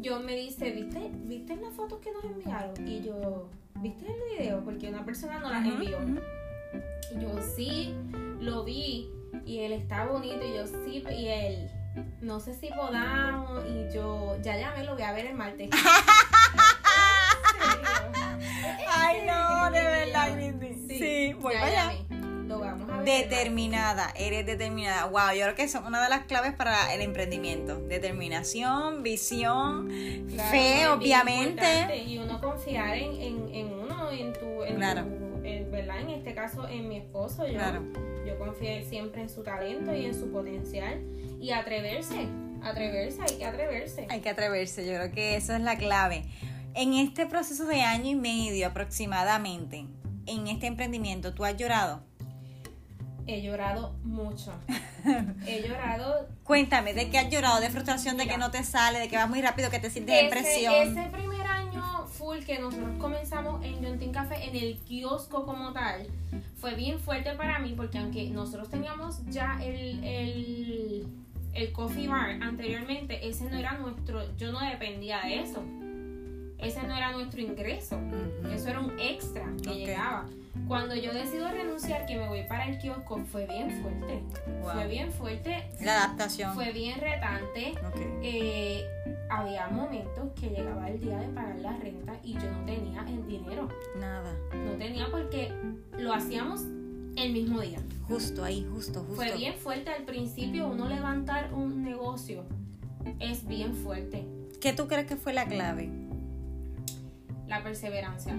Yo 0.00 0.20
me 0.20 0.36
dice, 0.36 0.70
¿viste, 0.70 1.10
¿viste 1.24 1.56
las 1.56 1.74
fotos 1.74 1.98
que 1.98 2.12
nos 2.12 2.22
enviaron? 2.24 2.72
Y 2.86 3.00
yo, 3.02 3.48
¿viste 3.80 4.06
el 4.06 4.38
video? 4.38 4.62
Porque 4.62 4.88
una 4.88 5.04
persona 5.04 5.40
nos 5.40 5.50
las 5.50 5.66
envió. 5.66 5.98
Y 7.16 7.20
yo 7.20 7.30
sí, 7.42 7.94
lo 8.38 8.62
vi 8.62 9.10
y 9.44 9.58
él 9.60 9.72
está 9.72 10.06
bonito 10.06 10.38
y 10.44 10.54
yo 10.54 10.66
sí, 10.66 11.02
y 11.10 11.26
él, 11.26 11.68
no 12.20 12.38
sé 12.38 12.54
si 12.54 12.68
podamos 12.68 13.64
y 13.66 13.92
yo, 13.92 14.36
ya 14.40 14.56
llamé, 14.56 14.84
lo 14.84 14.92
voy 14.94 15.02
a 15.02 15.10
ver 15.12 15.26
el 15.26 15.34
martes. 15.34 15.68
Ay, 18.88 19.26
no, 19.26 19.70
de 19.70 19.82
verdad, 19.82 20.28
sí. 20.86 20.98
Sí, 20.98 21.32
voy 21.40 21.54
para 21.54 21.66
allá. 21.66 21.92
Lo 22.48 22.58
vamos 22.60 22.88
a 22.90 22.96
ver. 22.98 23.04
Determinada, 23.04 24.12
eres 24.16 24.46
determinada. 24.46 25.04
Wow, 25.06 25.32
yo 25.36 25.42
creo 25.44 25.54
que 25.54 25.68
son 25.68 25.84
una 25.86 26.02
de 26.02 26.08
las 26.08 26.24
claves 26.24 26.54
para 26.54 26.92
el 26.94 27.02
emprendimiento. 27.02 27.78
Determinación, 27.80 29.02
visión. 29.02 29.88
Claro, 30.32 30.50
fe, 30.50 30.80
es 30.82 30.88
obviamente. 30.88 31.96
Y 32.04 32.18
uno 32.18 32.40
confiar 32.40 32.96
en, 32.96 33.12
en, 33.20 33.54
en 33.54 33.72
uno, 33.72 34.10
en 34.10 34.32
tu, 34.32 34.62
en 34.64 34.76
Claro. 34.76 35.02
tu- 35.04 35.44
en- 35.44 35.70
¿verdad? 35.70 36.00
En 36.00 36.10
este 36.10 36.34
caso, 36.34 36.66
en 36.68 36.88
mi 36.88 36.96
esposo, 36.98 37.46
yo, 37.46 37.54
Claro. 37.54 37.82
yo 38.26 38.38
confié 38.38 38.82
siempre 38.84 39.22
en 39.22 39.28
su 39.28 39.42
talento 39.42 39.94
y 39.94 40.06
en 40.06 40.14
su 40.14 40.30
potencial. 40.32 41.00
Y 41.40 41.50
atreverse, 41.52 42.26
atreverse, 42.62 43.20
hay 43.22 43.36
que 43.38 43.44
atreverse. 43.44 44.06
Hay 44.10 44.20
que 44.20 44.28
atreverse, 44.30 44.86
yo 44.86 44.94
creo 44.94 45.12
que 45.12 45.36
esa 45.36 45.56
es 45.56 45.62
la 45.62 45.76
clave. 45.78 46.24
En 46.74 46.94
este 46.94 47.26
proceso 47.26 47.64
de 47.66 47.82
año 47.82 48.06
y 48.10 48.14
medio 48.14 48.66
aproximadamente, 48.66 49.86
en 50.26 50.46
este 50.48 50.66
emprendimiento, 50.66 51.32
¿tú 51.34 51.44
has 51.44 51.56
llorado? 51.56 52.02
He 53.28 53.42
llorado 53.42 53.92
mucho. 54.04 54.52
He 55.46 55.62
llorado. 55.68 56.26
Cuéntame, 56.44 56.94
¿de 56.94 57.10
qué 57.10 57.18
has 57.18 57.30
llorado? 57.30 57.60
¿De 57.60 57.68
frustración, 57.70 58.16
de 58.16 58.24
Mira. 58.24 58.34
que 58.34 58.40
no 58.40 58.50
te 58.50 58.64
sale, 58.64 58.98
de 58.98 59.08
que 59.08 59.16
vas 59.16 59.28
muy 59.28 59.42
rápido, 59.42 59.70
que 59.70 59.78
te 59.78 59.90
sientes 59.90 60.14
en 60.18 60.26
Ese, 60.26 60.30
presión? 60.30 60.74
ese 60.98 61.10
primer 61.10 61.46
año 61.46 62.06
full 62.06 62.38
que 62.38 62.58
nosotros 62.58 62.96
comenzamos 62.98 63.62
en 63.64 63.82
Yontin 63.82 64.12
Café, 64.12 64.48
en 64.48 64.56
el 64.56 64.78
kiosco 64.78 65.44
como 65.44 65.72
tal, 65.74 66.06
fue 66.56 66.74
bien 66.74 66.98
fuerte 66.98 67.32
para 67.34 67.58
mí 67.58 67.74
porque 67.76 67.98
aunque 67.98 68.30
nosotros 68.30 68.70
teníamos 68.70 69.20
ya 69.26 69.58
el, 69.62 70.02
el, 70.02 71.06
el 71.52 71.72
coffee 71.72 72.08
bar 72.08 72.30
anteriormente, 72.42 73.28
ese 73.28 73.44
no 73.50 73.58
era 73.58 73.74
nuestro, 73.74 74.34
yo 74.36 74.52
no 74.52 74.60
dependía 74.60 75.20
de 75.20 75.40
eso. 75.42 75.62
Ese 76.58 76.82
no 76.82 76.96
era 76.96 77.12
nuestro 77.12 77.40
ingreso. 77.40 77.98
Eso 78.52 78.68
era 78.68 78.80
un 78.80 78.98
extra 78.98 79.44
que 79.62 79.70
Ok. 79.70 79.76
llegaba. 79.76 80.26
Cuando 80.66 80.94
yo 80.96 81.12
decido 81.14 81.48
renunciar, 81.48 82.04
que 82.06 82.16
me 82.18 82.26
voy 82.28 82.42
para 82.48 82.68
el 82.68 82.78
kiosco, 82.78 83.18
fue 83.30 83.46
bien 83.46 83.70
fuerte. 83.80 84.22
Wow. 84.62 84.72
Fue 84.72 84.88
bien 84.88 85.12
fuerte. 85.12 85.70
La 85.80 86.04
adaptación. 86.04 86.52
Fue 86.54 86.72
bien 86.72 86.98
retante. 87.00 87.74
Ok. 87.86 87.96
Eh, 88.22 88.84
había 89.30 89.68
momentos 89.68 90.32
que 90.38 90.48
llegaba 90.50 90.90
el 90.90 90.98
día 91.00 91.18
de 91.18 91.28
pagar 91.28 91.58
la 91.60 91.76
renta 91.76 92.16
y 92.24 92.34
yo 92.34 92.50
no 92.50 92.64
tenía 92.66 93.02
el 93.08 93.26
dinero. 93.26 93.68
Nada. 94.00 94.32
No 94.52 94.72
tenía 94.72 95.06
porque 95.10 95.52
lo 95.96 96.12
hacíamos 96.12 96.62
el 97.16 97.32
mismo 97.32 97.60
día. 97.60 97.78
Justo 98.08 98.42
ahí, 98.44 98.66
justo, 98.72 99.00
justo. 99.00 99.14
Fue 99.14 99.36
bien 99.36 99.54
fuerte 99.54 99.90
al 99.90 100.02
principio. 100.04 100.66
Uno 100.68 100.88
levantar 100.88 101.54
un 101.54 101.82
negocio 101.84 102.44
es 103.20 103.46
bien 103.46 103.74
fuerte. 103.74 104.26
¿Qué 104.60 104.72
tú 104.72 104.88
crees 104.88 105.06
que 105.06 105.16
fue 105.16 105.32
la 105.32 105.46
clave? 105.46 105.88
La 107.48 107.62
perseverancia. 107.62 108.34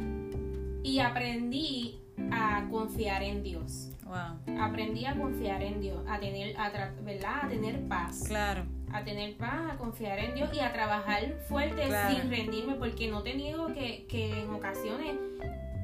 Y 0.84 1.00
aprendí 1.00 2.00
a 2.32 2.68
confiar 2.70 3.24
en 3.24 3.44
Dios. 3.44 3.92
Wow. 4.06 4.58
Aprendí 4.60 5.06
a 5.06 5.16
confiar 5.16 5.62
en 5.62 5.82
Dios, 5.82 6.04
a 6.08 6.20
tener, 6.20 6.56
a 6.60 6.70
¿verdad? 7.04 7.44
A 7.44 7.48
tener 7.50 7.88
paz. 7.88 8.24
Claro. 8.28 8.66
a 8.92 9.04
tener 9.04 9.38
paz, 9.38 9.74
a 9.74 9.78
confiar 9.78 10.18
en 10.18 10.34
Dios 10.34 10.50
y 10.52 10.60
a 10.62 10.74
trabajar 10.74 11.22
fuerte 11.48 11.84
Claro. 11.86 12.16
sin 12.16 12.28
rendirme, 12.30 12.74
porque 12.74 13.08
no 13.08 13.22
te 13.22 13.36
niego 13.36 13.68
que, 13.68 14.08
que 14.08 14.32
en 14.42 14.50
ocasiones 14.50 15.16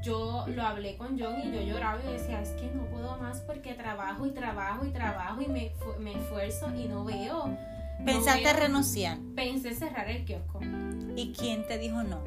yo 0.03 0.43
lo 0.47 0.63
hablé 0.63 0.97
con 0.97 1.19
John 1.19 1.35
y 1.43 1.51
yo 1.51 1.61
lloraba 1.61 1.99
y 2.03 2.13
decía, 2.13 2.41
es 2.41 2.49
que 2.51 2.65
no 2.71 2.85
puedo 2.85 3.15
más 3.17 3.41
porque 3.41 3.73
trabajo 3.75 4.25
y 4.25 4.31
trabajo 4.31 4.85
y 4.87 4.89
trabajo 4.91 5.39
y 5.41 5.47
me, 5.47 5.71
me 5.99 6.13
esfuerzo 6.13 6.73
y 6.75 6.87
no 6.87 7.05
veo. 7.05 7.47
no 7.47 8.05
¿Pensaste 8.05 8.43
veo". 8.43 8.57
renunciar? 8.59 9.17
Pensé 9.35 9.75
cerrar 9.75 10.09
el 10.09 10.25
kiosco. 10.25 10.59
¿Y 11.15 11.31
quién 11.33 11.65
te 11.67 11.77
dijo 11.77 12.01
no? 12.03 12.23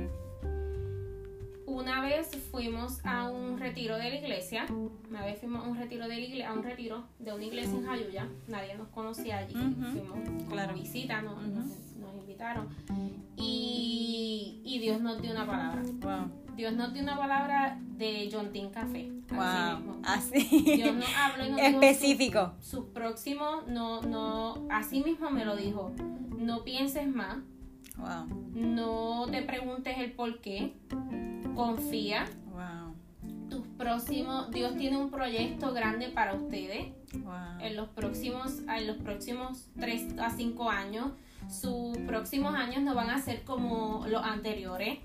Una 1.79 2.01
vez 2.01 2.37
fuimos 2.51 2.99
a 3.05 3.31
un 3.31 3.57
retiro 3.57 3.97
de 3.99 4.11
la 4.11 4.17
iglesia, 4.17 4.67
una 5.09 5.25
vez 5.25 5.39
fuimos 5.39 5.65
a 5.65 5.69
un 5.69 5.77
retiro 5.77 6.09
de 6.09 6.17
la 6.17 6.21
iglesia, 6.21 6.51
a 6.51 6.53
un 6.53 6.65
retiro 6.65 7.05
de 7.21 7.33
una 7.33 7.45
iglesia 7.45 7.79
en 7.79 7.87
Jayuya, 7.87 8.29
nadie 8.49 8.75
nos 8.75 8.89
conocía 8.89 9.39
allí, 9.39 9.55
fuimos 9.55 10.19
como 10.29 10.51
claro. 10.51 10.75
visita, 10.75 11.23
nos, 11.23 11.41
nos, 11.41 11.67
nos 12.01 12.15
invitaron 12.17 12.69
y, 13.37 14.61
y 14.65 14.81
Dios 14.81 15.01
nos 15.01 15.23
dio 15.23 15.31
una 15.31 15.47
palabra. 15.47 15.83
Wow. 15.83 16.57
Dios 16.57 16.73
nos 16.73 16.93
dio 16.93 17.05
una 17.05 17.17
palabra 17.17 17.79
de 17.81 18.29
John 18.33 18.51
Tin 18.51 18.71
Café. 18.71 19.13
así 19.31 19.37
mismo. 19.37 19.93
Wow. 19.93 20.03
Así. 20.03 20.63
Dios 20.65 20.97
nos 20.97 21.17
habló 21.17 21.47
y 21.47 21.51
nos 21.51 21.61
Específico. 21.61 22.55
sus 22.59 22.71
su 22.71 22.93
próximos, 22.93 23.69
no, 23.69 24.03
no, 24.03 24.67
así 24.69 25.05
mismo 25.05 25.31
me 25.31 25.45
lo 25.45 25.55
dijo. 25.55 25.93
No 26.37 26.65
pienses 26.65 27.07
más, 27.07 27.37
Wow. 27.99 28.27
no 28.55 29.27
te 29.31 29.43
preguntes 29.43 29.99
el 29.99 30.13
por 30.13 30.41
qué, 30.41 30.75
confía. 31.55 32.27
Wow. 32.53 32.95
tus 33.51 33.67
próximos, 33.79 34.51
Dios 34.51 34.77
tiene 34.77 34.97
un 34.97 35.11
proyecto 35.11 35.73
grande 35.73 36.09
para 36.09 36.35
ustedes 36.35 36.89
Wow. 37.15 37.61
en 37.61 37.77
los 37.77 37.89
próximos, 37.89 38.59
en 38.69 38.87
los 38.87 38.97
próximos 38.99 39.69
3 39.81 40.19
a 40.19 40.31
5 40.31 40.71
años. 40.71 41.13
Sus 41.49 41.97
próximos 41.99 42.55
años 42.55 42.83
no 42.83 42.95
van 42.95 43.09
a 43.11 43.19
ser 43.19 43.43
como 43.45 44.05
los 44.09 44.23
anteriores. 44.23 44.99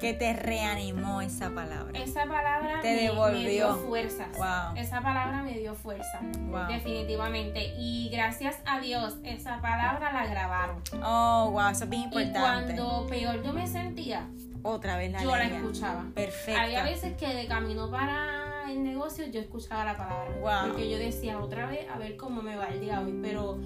Que 0.00 0.14
te 0.14 0.32
reanimó 0.32 1.20
esa 1.20 1.50
palabra. 1.50 1.98
Esa 1.98 2.24
palabra 2.24 2.80
Te 2.82 2.94
me, 2.94 3.02
devolvió. 3.02 3.40
me 3.42 3.48
dio 3.50 3.76
fuerzas. 3.78 4.28
Wow. 4.36 4.76
Esa 4.76 5.00
palabra 5.00 5.42
me 5.42 5.58
dio 5.58 5.74
fuerza, 5.74 6.20
Wow. 6.50 6.68
definitivamente. 6.68 7.74
Y 7.76 8.08
gracias 8.10 8.60
a 8.64 8.78
Dios, 8.80 9.16
esa 9.24 9.60
palabra 9.60 10.12
la 10.12 10.26
grabaron. 10.26 10.80
Oh, 11.02 11.50
wow, 11.50 11.70
eso 11.70 11.82
es 11.84 11.90
bien 11.90 12.02
Y 12.02 12.04
importante. 12.04 12.76
cuando 12.76 13.06
peor 13.08 13.42
yo 13.42 13.52
me 13.52 13.66
sentía, 13.66 14.28
Otra 14.62 14.96
vez 14.96 15.10
la 15.12 15.22
yo 15.22 15.34
la 15.34 15.44
escuchaba. 15.44 16.04
Perfecto. 16.14 16.60
Había 16.60 16.84
veces 16.84 17.16
que 17.16 17.26
de 17.34 17.46
camino 17.48 17.90
para 17.90 18.70
el 18.70 18.84
negocio 18.84 19.26
yo 19.26 19.40
escuchaba 19.40 19.84
la 19.84 19.96
palabra. 19.96 20.30
Wow. 20.40 20.68
Porque 20.72 20.88
yo 20.90 20.98
decía 20.98 21.40
otra 21.40 21.66
vez 21.66 21.88
a 21.92 21.98
ver 21.98 22.16
cómo 22.16 22.40
me 22.42 22.54
va 22.56 22.66
el 22.66 22.80
día 22.80 23.00
hoy. 23.00 23.18
Pero, 23.22 23.58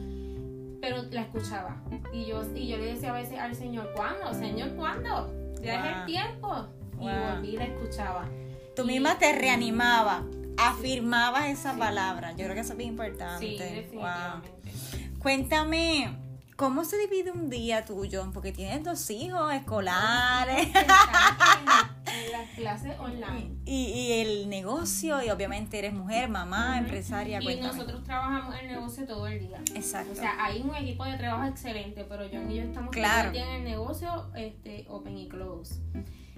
pero 0.81 1.03
la 1.11 1.21
escuchaba. 1.23 1.83
Y 2.13 2.25
yo, 2.27 2.43
y 2.55 2.69
yo 2.69 2.79
le 2.79 2.87
decía 2.95 3.11
a 3.11 3.15
veces 3.15 3.39
al 3.39 3.55
Señor, 3.55 3.91
¿cuándo? 3.95 4.33
Señor, 4.33 4.71
¿cuándo? 4.77 5.31
Es 5.63 5.79
Wow. 5.79 5.87
el 6.01 6.05
tiempo. 6.07 6.67
Y 6.95 6.97
Wow. 7.05 7.35
volví 7.35 7.49
y 7.49 7.57
la 7.57 7.65
escuchaba. 7.65 8.29
Tú 8.77 8.83
Y- 8.83 8.87
misma 8.87 9.19
te 9.19 9.33
reanimaba, 9.33 10.25
afirmabas 10.57 11.47
esa 11.47 11.77
palabra. 11.77 12.31
Yo 12.33 12.45
creo 12.45 12.55
que 12.55 12.61
eso 12.61 12.73
es 12.73 12.79
bien 12.79 12.91
importante. 12.91 13.47
Sí, 13.47 13.57
Wow. 13.59 13.67
definitivamente. 13.69 14.51
Cuéntame, 15.19 16.19
¿cómo 16.57 16.85
se 16.85 16.99
divide 16.99 17.31
un 17.33 17.49
día 17.51 17.85
tuyo? 17.85 18.29
Porque 18.33 18.53
tienes 18.53 18.83
dos 18.85 19.09
hijos 19.11 19.53
escolares 19.53 20.69
las 22.31 22.49
clases 22.57 22.99
online. 22.99 23.57
y, 23.65 23.85
y 23.87 24.13
el 24.21 24.49
negocio 24.49 25.23
y 25.23 25.31
obviamente 25.31 25.79
eres 25.79 25.93
mujer, 25.95 26.29
mamá, 26.29 26.79
empresaria. 26.79 27.41
Y 27.41 27.45
Cuéntame. 27.45 27.73
nosotros 27.75 28.03
trabajamos 28.05 28.55
el 28.61 28.67
negocio 28.69 29.07
todo 29.07 29.27
el 29.27 29.41
día. 29.41 29.59
Exacto. 29.75 30.13
O 30.13 30.15
sea, 30.15 30.45
hay 30.45 30.61
un 30.63 30.75
equipo 30.75 31.05
de 31.05 31.17
trabajo 31.19 31.49
excelente, 31.49 32.05
pero 32.09 32.25
John 32.33 32.51
y 32.51 32.57
yo 32.57 32.63
estamos 32.63 32.91
Claro. 32.91 33.31
todo 33.31 33.41
el 33.41 33.47
día 33.47 33.55
en 33.57 33.63
el 33.63 33.65
negocio 33.71 34.31
este, 34.35 34.87
open 34.89 35.17
y 35.19 35.29
close. 35.29 35.81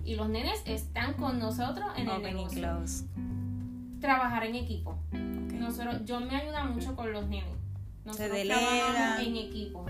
y 0.04 0.16
los 0.16 0.28
nenes 0.28 0.61
están 0.66 1.14
con 1.14 1.38
nosotros 1.38 1.87
en 1.97 2.02
el 2.09 2.11
Open 2.11 2.31
y 2.31 2.35
negocio. 2.35 2.61
close. 2.61 3.04
Trabajar 4.00 4.45
en 4.45 4.54
equipo. 4.57 4.99
Nosotros, 5.12 6.04
yo 6.04 6.21
me 6.21 6.37
ayuda 6.37 6.64
mucho 6.64 6.95
con 6.95 7.11
los 7.12 7.26
nenes. 7.26 7.57
Nosotros 8.04 8.33
delega. 8.33 8.61
trabajamos 8.61 9.26
en 9.26 9.37
equipo. 9.37 9.87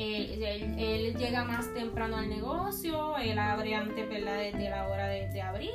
Él, 0.00 0.42
él- 0.42 0.74
él 0.78 1.16
llega 1.16 1.44
más 1.44 1.72
temprano 1.74 2.16
al 2.16 2.28
negocio, 2.30 3.16
él 3.18 3.38
abre 3.38 3.74
antes 3.74 4.08
¿verdad? 4.08 4.38
desde 4.38 4.70
la 4.70 4.88
hora 4.88 5.06
de, 5.08 5.28
de 5.28 5.42
abril 5.42 5.70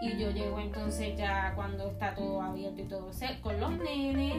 y 0.00 0.16
yo 0.16 0.30
llego 0.30 0.60
entonces 0.60 1.16
ya 1.18 1.52
cuando 1.56 1.90
está 1.90 2.14
todo 2.14 2.40
abierto 2.40 2.80
y 2.80 2.84
todo 2.84 3.12
set 3.12 3.40
con 3.40 3.58
los 3.58 3.72
nenes, 3.72 4.32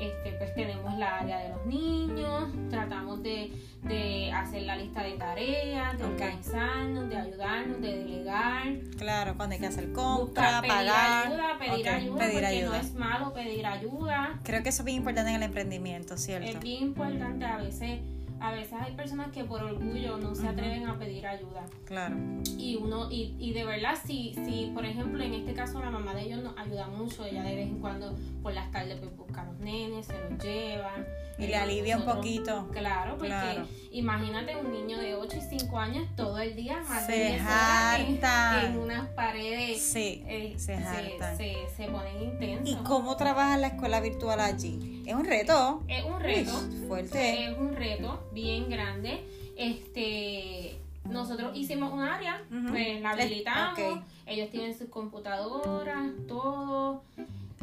este, 0.00 0.32
pues 0.38 0.54
tenemos 0.54 0.96
la 0.98 1.18
área 1.18 1.38
de 1.40 1.48
los 1.48 1.66
niños, 1.66 2.44
tratamos 2.70 3.20
de, 3.20 3.50
de 3.82 4.30
hacer 4.32 4.62
la 4.62 4.76
lista 4.76 5.02
de 5.02 5.12
tareas, 5.14 5.98
de 5.98 6.04
organizarnos, 6.04 7.08
de 7.10 7.16
ayudarnos, 7.16 7.80
de 7.82 7.96
delegar, 7.98 8.66
Claro, 8.98 9.34
cuando 9.36 9.54
hay 9.54 9.60
que 9.60 9.66
hacer 9.66 9.88
buscar, 9.88 10.04
compra, 10.16 10.60
pedir 10.60 10.74
pagar. 10.76 11.26
ayuda, 11.26 11.58
pedir 11.58 11.72
Ok, 11.80 11.86
ayuda, 11.94 12.18
pedir 12.18 12.32
porque 12.34 12.46
ayuda. 12.46 12.68
no 12.68 12.74
es 12.76 12.94
malo 12.94 13.34
pedir 13.34 13.66
ayuda. 13.66 14.40
Creo 14.44 14.62
que 14.62 14.68
eso 14.68 14.82
es 14.82 14.86
bien 14.86 14.98
importante 14.98 15.30
en 15.30 15.36
el 15.36 15.42
emprendimiento, 15.42 16.16
¿cierto? 16.16 16.48
Es 16.50 16.60
bien 16.60 16.82
importante 16.84 17.44
a 17.46 17.56
veces, 17.56 17.98
a 18.40 18.52
veces 18.52 18.74
hay 18.80 18.92
personas 18.94 19.30
que 19.32 19.44
por 19.44 19.62
orgullo 19.62 20.16
no 20.18 20.34
se 20.34 20.48
atreven 20.48 20.86
a 20.86 20.98
pedir 20.98 21.26
ayuda. 21.26 21.66
Claro. 21.84 22.16
Y 22.56 22.76
uno, 22.76 23.10
y, 23.10 23.36
y 23.38 23.52
de 23.52 23.64
verdad, 23.64 23.96
si, 24.02 24.34
si, 24.34 24.70
por 24.74 24.84
ejemplo, 24.84 25.22
en 25.22 25.34
este 25.34 25.52
caso 25.52 25.78
la 25.80 25.90
mamá 25.90 26.14
de 26.14 26.22
ellos 26.22 26.42
nos 26.42 26.56
ayuda 26.56 26.86
mucho, 26.88 27.24
ella 27.24 27.42
de 27.42 27.54
vez 27.54 27.68
en 27.68 27.78
cuando 27.80 28.16
por 28.42 28.54
las 28.54 28.70
tardes 28.70 28.98
pues 28.98 29.16
busca 29.16 29.42
a 29.42 29.44
los 29.44 29.58
nenes, 29.60 30.06
se 30.06 30.14
los 30.18 30.42
lleva. 30.42 30.92
Y 31.38 31.46
le 31.46 31.56
alivia 31.56 31.96
un 31.96 32.04
poquito. 32.04 32.68
Claro, 32.72 33.12
porque 33.12 33.28
Claro. 33.28 33.66
imagínate 33.92 34.56
un 34.56 34.70
niño 34.72 34.98
de 34.98 35.14
8 35.14 35.36
y 35.38 35.58
5 35.58 35.78
años 35.78 36.06
todo 36.16 36.38
el 36.38 36.54
día, 36.54 36.82
más 36.88 37.06
Se 37.06 37.12
10 37.12 37.40
horas 37.42 38.64
en, 38.64 38.78
unas 38.78 39.08
paredes. 39.10 39.80
Sí, 39.80 40.22
eh, 40.26 40.54
se 40.58 40.74
hartan. 40.74 41.36
se, 41.38 41.54
se 41.76 41.86
ponen 41.88 42.22
intensos. 42.22 42.68
¿Y 42.68 42.74
cómo 42.84 43.16
trabaja 43.16 43.56
la 43.56 43.68
escuela 43.68 44.00
virtual 44.00 44.38
allí? 44.40 45.02
Es 45.06 45.14
un 45.14 45.24
reto. 45.24 45.82
Es 45.88 46.04
un 46.04 46.20
reto. 46.20 46.52
Uy, 46.58 46.86
fuerte. 46.86 47.44
Es 47.46 47.56
un 47.58 47.74
reto 47.74 48.28
bien 48.32 48.68
grande. 48.68 49.24
Este, 49.56 50.78
nosotros 51.04 51.56
hicimos 51.56 51.92
un 51.92 52.02
área, 52.02 52.42
pues 52.68 53.00
la 53.00 53.10
habilitamos. 53.10 54.00
Ellos 54.26 54.50
tienen 54.50 54.78
sus 54.78 54.88
computadoras, 54.88 56.06
todo. 56.28 57.02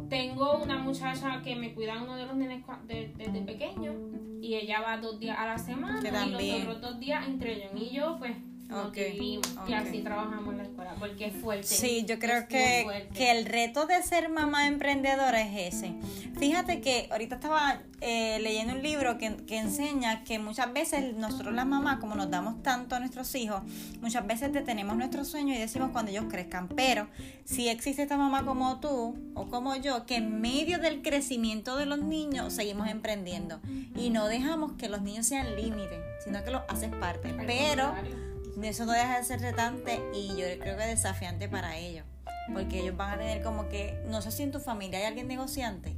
Tengo 0.09 0.57
una 0.57 0.77
muchacha 0.77 1.41
que 1.43 1.55
me 1.55 1.73
cuida 1.73 2.01
uno 2.01 2.15
de 2.15 2.25
los 2.25 2.35
nenes 2.35 2.63
cua- 2.65 2.81
de- 2.83 3.11
desde 3.17 3.41
pequeño 3.41 3.93
y 4.41 4.55
ella 4.55 4.79
va 4.81 4.97
dos 4.97 5.19
días 5.19 5.37
a 5.37 5.45
la 5.47 5.57
semana 5.57 5.99
y 5.99 6.31
los 6.31 6.41
otros 6.61 6.81
dos 6.81 6.99
días 6.99 7.27
entre 7.27 7.67
John 7.67 7.77
y 7.77 7.89
yo 7.89 8.15
pues 8.19 8.31
nos 8.67 8.87
Ok, 8.87 8.95
dividimos 8.95 9.47
y 9.67 9.73
así 9.73 9.99
trabajamos 9.99 10.51
en 10.51 10.57
la 10.57 10.63
escuela 10.63 10.95
porque 10.99 11.27
es 11.27 11.33
fuerte. 11.35 11.63
Sí, 11.63 12.05
yo 12.05 12.19
creo 12.19 12.47
que, 12.47 13.07
que 13.13 13.31
el 13.31 13.45
reto 13.45 13.85
de 13.85 14.01
ser 14.03 14.29
mamá 14.29 14.67
emprendedora 14.67 15.41
es 15.41 15.73
ese. 15.73 15.93
Fíjate 16.37 16.81
que 16.81 17.07
ahorita 17.09 17.35
estaba 17.35 17.81
eh, 18.01 18.39
leyendo 18.41 18.73
un 18.73 18.83
libro 18.83 19.17
que, 19.17 19.37
que 19.45 19.57
enseña 19.57 20.23
que 20.25 20.37
muchas 20.37 20.71
veces 20.73 21.15
nosotros 21.15 21.53
las 21.53 21.65
mamás, 21.65 21.99
como 21.99 22.15
nos 22.15 22.29
damos 22.29 22.61
tanto 22.61 22.95
a 22.95 22.99
nuestros 22.99 23.33
hijos, 23.35 23.63
muchas 24.01 24.27
veces 24.27 24.51
detenemos 24.51 24.97
nuestros 24.97 25.29
sueños 25.29 25.57
y 25.57 25.59
decimos 25.59 25.91
cuando 25.91 26.11
ellos 26.11 26.25
crezcan. 26.29 26.67
Pero 26.67 27.07
si 27.45 27.69
existe 27.69 28.03
esta 28.03 28.17
mamá 28.17 28.45
como 28.45 28.79
tú 28.81 29.15
o 29.33 29.47
como 29.47 29.77
yo, 29.77 30.05
que 30.05 30.17
en 30.17 30.41
medio 30.41 30.77
del 30.79 31.01
crecimiento 31.01 31.77
de 31.77 31.85
los 31.85 31.99
niños 31.99 32.53
seguimos 32.53 32.89
emprendiendo 32.89 33.61
y 33.95 34.09
no 34.09 34.27
dejamos 34.27 34.73
que 34.73 34.89
los 34.89 35.01
niños 35.01 35.25
sean 35.25 35.55
límites, 35.55 35.99
sino 36.23 36.43
que 36.43 36.51
los 36.51 36.63
haces 36.67 36.89
parte. 36.97 37.33
Pero. 37.45 37.93
Eso 38.63 38.85
no 38.85 38.91
deja 38.93 39.19
de 39.19 39.23
ser 39.23 39.41
retante 39.41 40.01
y 40.13 40.29
yo 40.29 40.45
creo 40.59 40.77
que 40.77 40.85
desafiante 40.85 41.47
para 41.47 41.77
ellos. 41.77 42.05
Porque 42.53 42.79
ellos 42.79 42.95
van 42.95 43.11
a 43.11 43.17
tener 43.17 43.43
como 43.43 43.67
que, 43.67 44.01
no 44.07 44.21
sé 44.21 44.31
si 44.31 44.43
en 44.43 44.51
tu 44.51 44.59
familia 44.59 44.99
hay 44.99 45.05
alguien 45.05 45.27
negociante. 45.27 45.95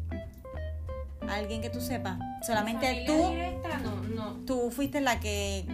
Alguien 1.27 1.61
que 1.61 1.69
tú 1.69 1.79
sepas. 1.79 2.17
Solamente 2.45 3.03
tú, 3.05 3.29
directa, 3.29 3.77
no, 3.79 4.01
no. 4.03 4.33
tú 4.45 4.71
fuiste 4.71 4.99
la 4.99 5.19
que 5.19 5.65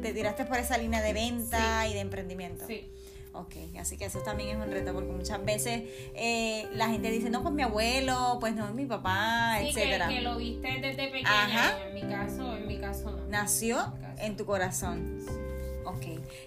te 0.00 0.12
tiraste 0.14 0.44
por 0.44 0.56
esa 0.58 0.78
línea 0.78 1.02
de 1.02 1.12
venta 1.12 1.86
y 1.86 1.92
de 1.94 2.00
emprendimiento. 2.00 2.66
Sí. 2.66 2.90
Ok, 3.34 3.56
así 3.80 3.96
que 3.96 4.04
eso 4.04 4.20
también 4.20 4.50
es 4.50 4.64
un 4.64 4.70
reto 4.70 4.94
porque 4.94 5.10
muchas 5.10 5.44
veces 5.44 5.82
eh, 6.14 6.68
la 6.72 6.88
gente 6.88 7.10
dice, 7.10 7.30
no, 7.30 7.42
pues 7.42 7.52
mi 7.52 7.62
abuelo, 7.62 8.36
pues 8.38 8.54
no, 8.54 8.72
mi 8.72 8.86
papá, 8.86 9.56
Sí, 9.60 9.70
etcétera. 9.70 10.08
que 10.08 10.20
lo 10.20 10.36
viste 10.36 10.68
desde 10.80 11.08
pequeña. 11.08 11.42
Ajá. 11.44 11.88
En 11.88 11.94
mi 11.94 12.02
caso, 12.02 12.56
en 12.56 12.66
mi 12.68 12.78
caso 12.78 13.10
no. 13.10 13.26
Nació 13.28 13.92
en 14.18 14.36
tu 14.36 14.46
corazón. 14.46 15.18
Ok, 15.84 16.04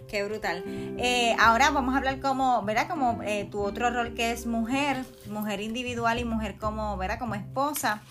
qué 0.07 0.23
brutal. 0.23 0.63
Eh, 0.97 1.35
ahora 1.39 1.69
vamos 1.69 1.93
a 1.93 1.97
hablar 1.97 2.19
como, 2.19 2.63
¿verdad? 2.63 2.87
Como 2.87 3.21
eh, 3.23 3.47
tu 3.51 3.61
otro 3.61 3.89
rol 3.89 4.13
que 4.13 4.31
es 4.31 4.45
mujer, 4.45 5.05
mujer 5.29 5.61
individual 5.61 6.19
y 6.19 6.25
mujer 6.25 6.57
como, 6.57 6.97
¿verdad? 6.97 7.19
Como 7.19 7.35
esposa. 7.35 8.01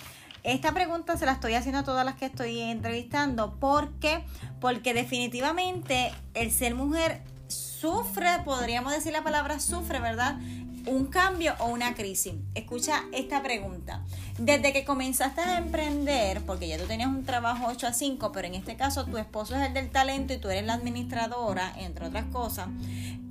Esta 0.42 0.72
pregunta 0.72 1.16
se 1.16 1.26
la 1.26 1.32
estoy 1.32 1.54
haciendo 1.54 1.80
a 1.80 1.84
todas 1.84 2.04
las 2.04 2.14
que 2.14 2.26
estoy 2.26 2.60
entrevistando. 2.60 3.54
¿Por 3.58 3.90
qué? 3.98 4.24
Porque 4.60 4.94
definitivamente 4.94 6.12
el 6.34 6.52
ser 6.52 6.74
mujer 6.74 7.20
sufre, 7.48 8.28
podríamos 8.44 8.92
decir 8.92 9.12
la 9.12 9.22
palabra 9.22 9.60
sufre, 9.60 10.00
¿verdad? 10.00 10.38
Un 10.86 11.06
cambio 11.06 11.54
o 11.58 11.66
una 11.66 11.94
crisis. 11.94 12.34
Escucha 12.54 13.02
esta 13.12 13.42
pregunta. 13.42 14.04
Desde 14.38 14.72
que 14.72 14.84
comenzaste 14.84 15.40
a 15.40 15.58
emprender, 15.58 16.42
porque 16.42 16.68
ya 16.68 16.78
tú 16.78 16.84
tenías 16.84 17.08
un 17.08 17.24
trabajo 17.24 17.66
8 17.68 17.88
a 17.88 17.92
5, 17.92 18.30
pero 18.32 18.46
en 18.46 18.54
este 18.54 18.76
caso 18.76 19.04
tu 19.04 19.18
esposo 19.18 19.56
es 19.56 19.66
el 19.66 19.74
del 19.74 19.90
talento 19.90 20.32
y 20.32 20.38
tú 20.38 20.48
eres 20.48 20.64
la 20.64 20.74
administradora, 20.74 21.72
entre 21.78 22.06
otras 22.06 22.26
cosas, 22.26 22.68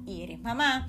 y 0.06 0.24
eres 0.24 0.42
mamá, 0.42 0.88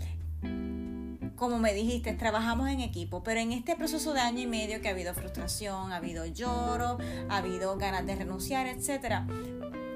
como 1.37 1.59
me 1.59 1.74
dijiste, 1.74 2.14
trabajamos 2.14 2.68
en 2.70 2.81
equipo, 2.81 3.22
pero 3.22 3.40
en 3.40 3.52
este 3.52 3.76
proceso 3.76 4.12
de 4.14 4.20
año 4.20 4.40
y 4.40 4.46
medio 4.46 4.81
que 4.81 4.88
ha 4.88 4.92
habido 4.92 5.14
frustración, 5.14 5.92
ha 5.92 5.96
habido 5.96 6.24
lloro, 6.26 6.98
ha 7.29 7.37
habido 7.37 7.76
ganas 7.76 8.07
de 8.07 8.16
renunciar, 8.16 8.66
etcétera. 8.66 9.26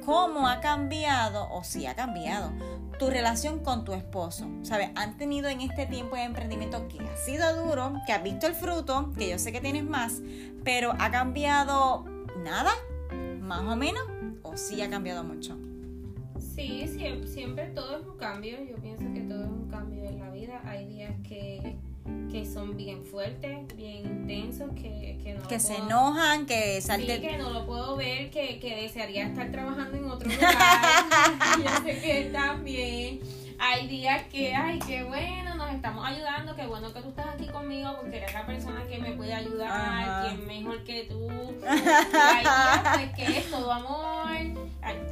¿Cómo 0.05 0.49
ha 0.49 0.61
cambiado, 0.61 1.51
o 1.51 1.65
si 1.65 1.87
ha 1.87 1.95
cambiado, 1.95 2.53
tu 3.01 3.09
relación 3.09 3.61
con 3.61 3.87
tu 3.87 3.95
esposo? 3.95 4.47
¿Sabes? 4.63 4.91
Han 4.95 5.17
tenido 5.17 5.49
en 5.49 5.63
este 5.63 5.87
tiempo 5.87 6.17
de 6.17 6.25
emprendimiento 6.25 6.87
que 6.87 7.01
ha 7.01 7.17
sido 7.17 7.65
duro, 7.65 7.95
que 8.07 8.13
has 8.13 8.23
visto 8.23 8.47
el 8.47 8.55
fruto, 8.55 9.11
que 9.17 9.31
yo 9.31 9.39
sé 9.39 9.53
que 9.53 9.61
tienes 9.63 9.85
más, 9.85 10.21
pero 10.65 10.93
¿ha 10.99 11.11
cambiado 11.11 12.05
nada? 12.45 12.71
¿Más 13.41 13.63
o 13.63 13.75
menos? 13.75 14.03
¿O 14.43 14.55
sí 14.59 14.83
ha 14.83 14.91
cambiado 14.91 15.25
mucho? 15.25 15.57
Sí, 16.39 16.87
siempre, 16.89 17.27
siempre 17.27 17.67
todo 17.69 17.97
es 17.97 18.07
un 18.07 18.19
cambio. 18.19 18.59
Yo 18.69 18.77
pienso 18.77 19.11
que 19.15 19.21
todo 19.23 19.45
es 19.45 19.51
un 19.51 19.71
cambio 19.71 20.05
en 20.05 20.19
la 20.19 20.31
vida. 20.31 20.61
Hay 20.67 20.87
días 20.87 21.15
que, 21.27 21.79
que 22.31 22.47
son 22.47 22.77
bien 22.77 23.05
fuertes, 23.05 23.67
bien 23.77 24.07
intensos, 24.07 24.71
que, 24.75 25.19
que 25.23 25.35
no 25.35 25.49
Que 25.49 25.59
se 25.59 25.77
enojan, 25.77 26.47
que 26.47 26.81
Sí, 26.81 26.87
salte... 26.87 27.21
que 27.21 27.37
no 27.37 27.51
lo 27.51 27.67
puedo 27.67 27.97
ver, 27.97 28.31
que, 28.31 28.59
que 28.61 28.77
desearía 28.77 29.27
estar 29.27 29.51
trabajando 29.51 29.97
en 29.97 30.11
otro 30.11 30.29
lugar. 30.29 30.55
Yo 31.59 31.85
sé 31.85 32.01
que 32.01 32.31
también. 32.33 33.21
Hay 33.63 33.89
días 33.89 34.23
que, 34.33 34.55
ay, 34.55 34.79
qué 34.87 35.05
bueno, 35.05 35.55
nos 35.55 35.71
estamos 35.75 36.07
ayudando, 36.07 36.57
qué 36.57 36.67
bueno 36.67 36.95
que 36.95 37.03
tú 37.03 37.11
estás 37.11 37.27
aquí 37.35 37.47
conmigo 37.47 37.95
porque 38.01 38.17
eres 38.17 38.33
la 38.33 38.47
persona 38.47 38.87
que 38.89 38.99
me 38.99 39.13
puede 39.13 39.35
ayudar, 39.35 40.33
es 40.33 40.39
mejor 40.47 40.83
que 40.85 41.05
tú. 41.05 41.29
Y 41.29 41.67
hay 41.67 42.41
días 42.41 42.81
pues, 42.95 43.13
que 43.17 43.39
es 43.39 43.51
todo 43.51 43.71
amor, 43.71 44.27
hay, 44.27 44.55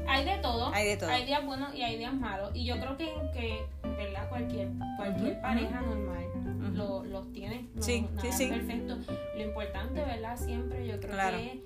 hay 0.09 0.25
de 0.25 0.39
todo. 0.39 0.73
Hay 0.73 0.89
de 0.89 0.97
todo. 0.97 1.11
Hay 1.11 1.27
días 1.27 1.45
buenos 1.45 1.75
y 1.75 1.83
hay 1.83 1.99
días 1.99 2.15
malos. 2.15 2.51
Y 2.55 2.65
yo 2.65 2.77
creo 2.81 2.97
que, 2.97 3.13
que 3.35 3.67
¿verdad? 3.83 4.27
Cualquier, 4.31 4.69
cualquier 4.97 5.41
pareja 5.43 5.83
normal 5.83 6.25
Lo- 6.59 7.05
los 7.05 7.33
tiene. 7.33 7.69
No, 7.75 7.83
Sí, 7.83 8.07
nada 8.15 8.33
sí, 8.33 8.45
es 8.45 8.51
perfecto. 8.51 8.97
Lo 9.37 9.43
importante, 9.43 10.01
¿verdad? 10.05 10.37
Siempre 10.37 10.87
yo 10.87 10.99
creo 11.01 11.13
Claro. 11.13 11.37
que 11.39 11.53
es 11.53 11.59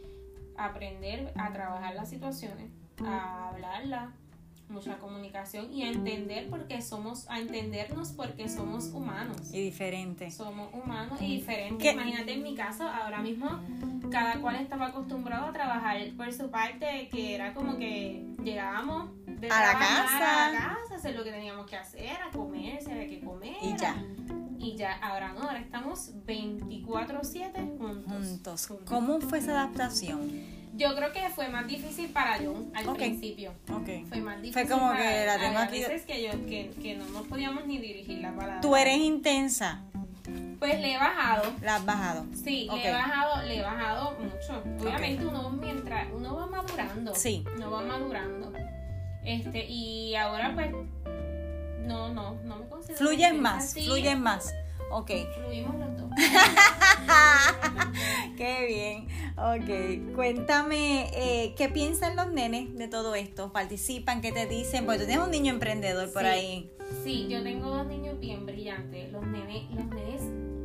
aprender 0.56 1.32
a 1.36 1.52
trabajar 1.52 1.94
las 1.94 2.08
situaciones, 2.10 2.70
a 3.04 3.48
hablarlas, 3.48 4.10
mucha 4.68 4.96
comunicación 4.98 5.70
y 5.70 5.82
a 5.82 5.88
entender 5.90 6.48
porque 6.48 6.80
somos, 6.80 7.28
a 7.28 7.38
entendernos 7.40 8.12
porque 8.12 8.48
somos 8.48 8.86
humanos. 8.86 9.52
Y 9.52 9.60
diferente. 9.64 10.30
Somos 10.30 10.72
humanos 10.72 11.20
y 11.20 11.36
diferentes. 11.36 11.78
¿Qué? 11.78 11.92
Imagínate 11.92 12.32
en 12.32 12.42
mi 12.42 12.54
caso, 12.54 12.88
ahora 12.88 13.20
mismo 13.20 13.48
cada 14.10 14.40
cual 14.40 14.56
estaba 14.56 14.86
acostumbrado 14.86 15.46
a 15.46 15.52
trabajar 15.52 15.98
por 16.16 16.32
su 16.32 16.50
parte, 16.50 17.08
que 17.10 17.34
era 17.34 17.52
como 17.54 17.76
que 17.78 18.26
llegábamos 18.42 19.10
de 19.26 19.48
A 19.50 19.60
la 19.60 19.72
casa. 19.78 20.46
a 20.48 20.52
la 20.52 20.58
casa, 20.58 20.94
hacer 20.96 21.16
lo 21.16 21.24
que 21.24 21.32
teníamos 21.32 21.66
que 21.66 21.76
hacer, 21.76 22.10
a 22.16 22.30
comer, 22.30 22.80
si 22.82 22.90
había 22.92 23.08
que 23.08 23.20
comer. 23.20 23.56
Y 23.62 23.76
ya. 23.76 23.94
Y 24.62 24.76
ya, 24.76 24.94
ahora 25.02 25.32
no, 25.32 25.42
ahora 25.42 25.58
estamos 25.58 26.12
24-7 26.24 27.52
juntos. 27.78 28.04
Juntos. 28.06 28.66
Juntos. 28.68 28.86
¿Cómo 28.88 29.20
fue 29.20 29.38
esa 29.38 29.50
adaptación? 29.52 30.30
Yo 30.74 30.94
creo 30.94 31.12
que 31.12 31.28
fue 31.30 31.48
más 31.48 31.66
difícil 31.66 32.08
para 32.10 32.38
John 32.38 32.70
al 32.74 32.94
principio. 32.94 33.52
Fue 33.66 34.20
más 34.20 34.40
difícil. 34.40 34.68
como 34.70 34.88
para 34.88 35.02
que 35.02 35.26
la 35.26 35.38
tengo 35.38 35.58
aquí- 35.58 35.80
veces 35.80 36.06
que, 36.06 36.22
yo, 36.22 36.30
que, 36.46 36.70
que 36.80 36.94
no 36.96 37.04
nos 37.10 37.26
podíamos 37.26 37.66
ni 37.66 37.78
dirigir 37.78 38.18
la 38.20 38.30
palabra. 38.34 38.60
Tú 38.62 38.74
eres 38.76 38.96
intensa. 38.98 39.82
Pues 40.58 40.80
le 40.80 40.94
he 40.94 40.98
bajado. 40.98 41.52
La 41.60 41.76
has 41.76 41.84
bajado. 41.84 42.24
Sí, 42.44 42.68
le 42.72 42.88
he 42.88 42.92
bajado, 42.92 43.42
le 43.42 43.58
he 43.58 43.62
bajado 43.62 44.16
mucho. 44.18 44.62
Obviamente 44.80 45.26
uno 45.26 45.50
mientras 45.50 46.06
uno 46.14 46.36
va 46.36 46.46
madurando. 46.46 47.14
Sí. 47.16 47.44
Uno 47.56 47.70
va 47.70 47.82
madurando. 47.82 48.52
Este, 49.24 49.66
y 49.68 50.14
ahora 50.14 50.52
pues 50.54 50.70
no, 51.86 52.12
no, 52.12 52.34
no 52.44 52.56
me 52.56 52.66
considero. 52.68 52.98
Fluyen 52.98 53.40
más, 53.40 53.74
fluyen 53.74 54.20
más. 54.20 54.52
Ok, 54.90 55.10
Fluimos 55.38 55.74
los 55.76 55.96
dos. 55.96 56.10
qué 58.36 58.66
bien. 58.66 59.08
Ok, 59.38 60.14
cuéntame, 60.14 61.08
eh, 61.14 61.54
¿qué 61.56 61.68
piensan 61.70 62.14
los 62.16 62.30
nenes 62.30 62.76
de 62.76 62.88
todo 62.88 63.14
esto? 63.14 63.52
¿Participan? 63.52 64.20
¿Qué 64.20 64.32
te 64.32 64.44
dicen? 64.46 64.84
Porque 64.84 65.00
tú 65.00 65.06
tienes 65.06 65.24
un 65.24 65.30
niño 65.30 65.52
emprendedor 65.54 66.12
por 66.12 66.22
Sí. 66.22 66.28
ahí. 66.28 66.70
Sí, 67.04 67.26
yo 67.30 67.42
tengo 67.42 67.70
dos 67.70 67.86
niños 67.86 68.20
bien 68.20 68.44
brillantes. 68.44 69.10
Los 69.12 69.26
nenes, 69.26 69.62
los 69.70 69.86
nenes, 69.86 70.20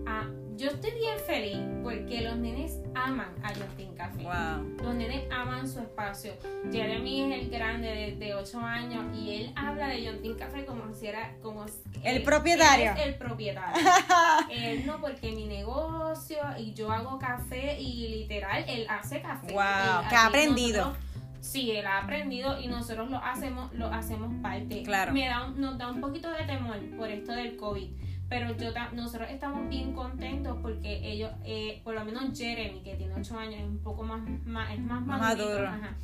ah, 0.05 0.27
yo 0.57 0.69
estoy 0.69 0.91
bien 0.91 1.17
feliz 1.25 1.57
porque 1.83 2.21
los 2.21 2.35
nenes 2.37 2.79
aman 2.95 3.29
a 3.43 3.49
Justin 3.49 3.93
Café. 3.95 4.23
Wow. 4.23 4.83
Los 4.83 4.95
nenes 4.95 5.23
aman 5.31 5.67
su 5.67 5.79
espacio. 5.79 6.33
Jeremy 6.71 7.31
es 7.31 7.41
el 7.43 7.49
grande 7.49 7.87
de, 7.87 8.15
de 8.15 8.33
8 8.33 8.59
años 8.59 9.05
y 9.15 9.35
él 9.35 9.53
habla 9.55 9.87
de 9.89 10.11
Team 10.21 10.35
Café 10.37 10.65
como 10.65 10.91
si 10.93 11.07
era 11.07 11.35
como 11.41 11.65
El 12.03 12.17
él- 12.17 12.23
propietario. 12.23 12.91
él 12.91 12.97
es 12.97 13.05
el 13.05 13.15
propietario. 13.15 13.83
él 14.51 14.85
no 14.85 14.99
porque 14.99 15.31
mi 15.31 15.45
negocio 15.45 16.37
y 16.57 16.73
yo 16.73 16.91
hago 16.91 17.19
café 17.19 17.79
y 17.79 18.07
literal 18.09 18.65
él 18.67 18.87
hace 18.89 19.21
café. 19.21 19.53
Wow, 19.53 19.61
Él- 20.03 20.09
que 20.09 20.15
ha 20.15 20.25
aprendido. 20.25 20.77
nosotros- 20.85 21.03
Sí, 21.39 21.71
él 21.71 21.85
ha 21.85 21.99
aprendido 21.99 22.59
y 22.59 22.67
nosotros 22.67 23.09
lo 23.09 23.17
hacemos, 23.23 23.71
lo 23.73 23.85
hacemos 23.87 24.33
parte. 24.41 24.83
Claro. 24.83 25.13
Me 25.13 25.27
da 25.29 25.45
un- 25.45 25.61
nos 25.61 25.77
da 25.77 25.89
un 25.91 26.01
poquito 26.01 26.29
de 26.31 26.43
temor 26.45 26.77
por 26.97 27.09
esto 27.09 27.31
del 27.31 27.55
COVID. 27.55 27.89
Pero 28.29 28.55
yo 28.57 28.71
nosotros 28.93 29.29
estamos 29.29 29.69
bien 29.69 29.93
contentos 29.93 30.57
porque 30.61 30.99
ellos, 31.03 31.31
eh, 31.45 31.81
por 31.83 31.95
lo 31.95 32.03
menos 32.03 32.37
Jeremy, 32.37 32.81
que 32.81 32.95
tiene 32.95 33.13
8 33.15 33.39
años, 33.39 33.61
es 33.61 33.67
un 33.67 33.79
poco 33.79 34.03
más, 34.03 34.21
más 34.45 34.71
es 34.73 34.79
más 34.79 35.01
maduro. 35.01 35.67
ajá, 35.67 35.95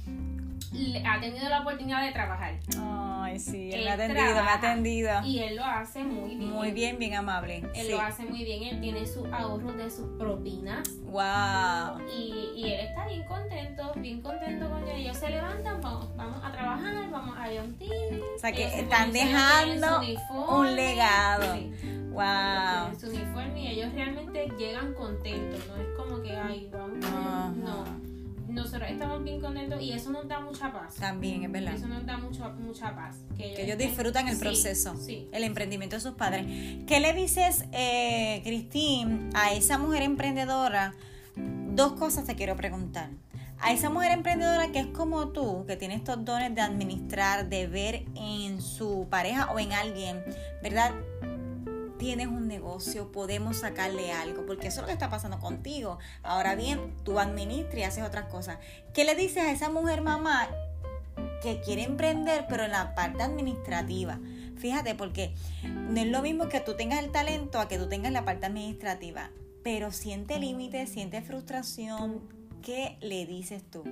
ha 1.06 1.20
tenido 1.20 1.50
la 1.50 1.62
oportunidad 1.62 2.06
de 2.06 2.12
trabajar. 2.12 2.56
Ay, 3.24 3.40
sí, 3.40 3.70
él 3.72 3.80
Él 3.80 3.86
me 3.86 3.90
ha 3.92 3.94
atendido, 3.94 4.34
me 4.44 4.50
ha 4.50 4.54
atendido. 4.56 5.10
Y 5.24 5.40
él 5.40 5.56
lo 5.56 5.64
hace 5.64 6.04
muy 6.04 6.36
bien. 6.36 6.50
Muy 6.52 6.72
bien, 6.72 6.98
bien 7.00 7.14
amable. 7.16 7.64
Él 7.74 7.86
Sí. 7.88 7.92
lo 7.92 8.02
hace 8.02 8.24
muy 8.26 8.44
bien, 8.44 8.64
él 8.64 8.82
tiene 8.82 9.06
sus 9.08 9.26
ahorros 9.32 9.76
de 9.78 9.90
sus 9.90 10.08
propinas 10.20 10.88
Wow. 11.06 12.02
y, 12.12 12.52
y 12.56 12.64
él 12.74 12.80
está 12.82 13.08
bien 13.08 13.24
contento, 13.26 13.92
bien 13.98 14.22
contento 14.22 14.70
con 14.70 14.84
ellos. 14.84 14.96
Ellos 14.98 15.18
se 15.18 15.30
levantan, 15.30 15.82
vamos, 15.82 16.16
vamos 16.16 16.40
a 16.44 16.52
trabajar, 16.52 17.10
vamos 17.12 17.38
a 17.38 17.46
John 17.46 17.78
O 18.36 18.40
sea 18.40 18.52
que 18.52 18.64
están 18.80 19.12
dejando 19.12 20.00
uniforme, 20.00 20.56
un 20.60 20.76
legado. 20.76 21.54
sí. 21.56 21.72
Wow. 22.14 23.00
Su 23.00 23.08
uniforme 23.10 23.60
y 23.64 23.68
ellos 23.70 23.92
realmente 23.94 24.48
llegan 24.58 24.94
contentos, 24.94 25.60
no 25.68 25.76
es 25.82 25.88
como 25.98 26.22
que, 26.22 26.36
ay, 26.36 26.70
vamos, 26.72 27.00
no. 27.58 28.13
Nosotros 28.54 28.90
estamos 28.90 29.24
bien 29.24 29.42
contentos 29.42 29.82
y 29.82 29.92
eso 29.94 30.12
nos 30.12 30.28
da 30.28 30.40
mucha 30.40 30.72
paz. 30.72 30.96
También, 30.96 31.44
es 31.44 31.52
verdad. 31.52 31.74
Eso 31.74 31.88
nos 31.88 32.06
da 32.06 32.18
mucho, 32.18 32.50
mucha 32.60 32.96
paz. 32.96 33.18
Que 33.36 33.46
ellos, 33.46 33.56
Que 33.58 33.64
ellos 33.64 33.76
estén- 33.78 33.88
disfrutan 33.90 34.28
el 34.28 34.36
Sí, 34.36 34.42
proceso, 34.42 34.96
Sí. 34.98 35.28
el 35.32 35.44
emprendimiento 35.44 35.96
de 35.96 36.02
sus 36.02 36.14
padres. 36.14 36.46
¿Qué 36.88 37.00
le 37.00 37.14
dices, 37.14 37.66
eh, 37.72 38.42
Cristín, 38.44 39.30
a 39.34 39.54
esa 39.54 39.78
mujer 39.78 40.04
emprendedora? 40.04 40.94
Dos 41.36 41.94
cosas 41.94 42.26
te 42.26 42.36
quiero 42.36 42.56
preguntar. 42.56 43.10
A 43.60 43.72
esa 43.72 43.90
mujer 43.90 44.12
emprendedora 44.12 44.72
que 44.74 44.80
es 44.80 44.88
como 44.88 45.30
tú, 45.30 45.64
que 45.66 45.78
tiene 45.78 45.96
estos 45.96 46.24
dones 46.26 46.54
de 46.54 46.60
administrar, 46.62 47.48
de 47.48 47.66
ver 47.68 48.06
en 48.16 48.62
su 48.62 49.08
pareja 49.10 49.52
o 49.54 49.58
en 49.60 49.72
alguien, 49.72 50.22
¿verdad? 50.62 50.92
Tienes 52.04 52.28
un 52.28 52.50
negocio, 52.50 53.14
podemos 53.14 53.60
sacarle 53.60 54.12
algo, 54.12 54.46
porque 54.46 54.68
eso 54.68 54.82
es 54.82 54.82
lo 54.82 54.88
que 54.88 54.92
está 54.92 55.10
pasando 55.10 55.40
contigo. 55.40 56.00
Ahora 56.22 56.54
bien, 56.54 56.94
tú 57.06 57.18
administras 57.18 57.78
y 57.78 57.84
haces 57.84 58.04
otras 58.04 58.26
cosas. 58.26 58.58
¿Qué 58.94 59.06
le 59.06 59.16
dices 59.16 59.38
a 59.38 59.54
esa 59.54 59.70
mujer 59.70 60.02
mamá 60.02 60.50
que 61.42 61.62
quiere 61.62 61.84
emprender, 61.84 62.44
pero 62.50 62.66
en 62.66 62.72
la 62.72 62.94
parte 62.94 63.24
administrativa. 63.24 64.20
Fíjate, 64.58 64.96
porque 64.96 65.34
no 65.64 66.02
es 66.02 66.08
lo 66.08 66.22
mismo 66.22 66.50
que 66.50 66.60
tú 66.60 66.76
tengas 66.76 67.02
el 67.02 67.10
talento 67.10 67.58
a 67.58 67.70
que 67.70 67.78
tú 67.78 67.88
tengas 67.88 68.12
la 68.12 68.26
parte 68.26 68.48
administrativa. 68.48 69.30
Pero 69.64 69.94
siente 69.94 70.40
límites, 70.40 70.90
siente 70.90 71.22
frustración. 71.22 72.20
¿Qué 72.62 72.98
le 73.00 73.26
dices 73.26 73.64
tú? 73.64 73.86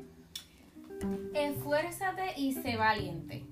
Esfuérzate 1.33 2.37
y 2.37 2.55
sé 2.55 2.75
valiente. 2.75 3.45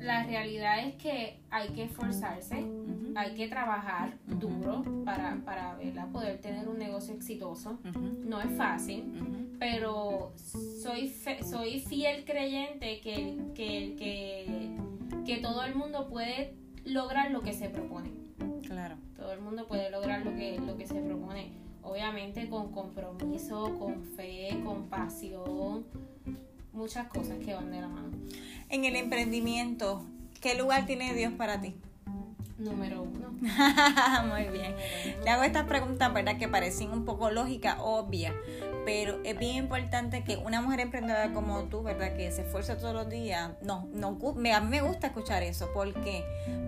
La 0.00 0.24
realidad 0.24 0.84
es 0.84 0.96
que 0.96 1.38
hay 1.50 1.68
que 1.68 1.84
esforzarse, 1.84 2.64
hay 3.16 3.34
que 3.34 3.48
trabajar 3.48 4.14
duro 4.26 4.84
para, 5.04 5.36
para 5.44 5.74
¿verdad? 5.76 6.10
poder 6.12 6.40
tener 6.40 6.68
un 6.68 6.78
negocio 6.78 7.14
exitoso. 7.14 7.78
No 8.24 8.40
es 8.40 8.50
fácil, 8.56 9.56
pero 9.58 10.32
soy, 10.36 11.08
fe- 11.08 11.42
soy 11.42 11.80
fiel 11.80 12.24
creyente 12.24 13.00
que, 13.00 13.38
que, 13.54 13.96
que, 13.98 14.76
que 15.24 15.38
todo 15.38 15.64
el 15.64 15.74
mundo 15.74 16.08
puede 16.08 16.54
lograr 16.84 17.30
lo 17.30 17.40
que 17.42 17.52
se 17.52 17.68
propone. 17.68 18.10
Claro. 18.66 18.96
Todo 19.16 19.32
el 19.32 19.40
mundo 19.40 19.66
puede 19.66 19.90
lograr 19.90 20.24
lo 20.24 20.34
que, 20.36 20.58
lo 20.58 20.76
que 20.76 20.86
se 20.86 21.00
propone. 21.00 21.52
Obviamente 21.82 22.48
con 22.48 22.72
compromiso, 22.72 23.78
con 23.78 24.02
fe, 24.02 24.60
con 24.64 24.88
pasión, 24.88 25.86
muchas 26.72 27.06
cosas 27.08 27.38
que 27.38 27.54
van 27.54 27.70
de 27.70 27.80
la 27.80 27.88
mano. 27.88 28.08
En 28.68 28.84
el 28.84 28.96
emprendimiento, 28.96 30.04
¿qué 30.40 30.56
lugar 30.58 30.84
tiene 30.86 31.14
Dios 31.14 31.32
para 31.34 31.60
ti? 31.60 31.76
Número 32.58 33.02
uno. 33.02 33.32
Muy 34.26 34.44
bien. 34.48 34.74
Le 35.22 35.30
hago 35.30 35.42
estas 35.42 35.64
preguntas, 35.64 36.12
¿verdad? 36.12 36.38
Que 36.38 36.48
parecen 36.48 36.90
un 36.90 37.04
poco 37.04 37.30
lógicas, 37.30 37.76
obvias, 37.80 38.34
pero 38.86 39.20
es 39.24 39.38
bien 39.38 39.56
importante 39.56 40.24
que 40.24 40.36
una 40.38 40.62
mujer 40.62 40.80
emprendedora 40.80 41.32
como 41.34 41.64
tú, 41.64 41.82
¿verdad? 41.82 42.16
Que 42.16 42.30
se 42.32 42.42
esfuerza 42.42 42.78
todos 42.78 42.94
los 42.94 43.10
días, 43.10 43.50
no, 43.60 43.88
no, 43.92 44.16
me, 44.36 44.54
a 44.54 44.60
mí 44.60 44.68
me 44.70 44.80
gusta 44.80 45.08
escuchar 45.08 45.42
eso, 45.42 45.70
¿por 45.74 45.92
qué? 46.02 46.24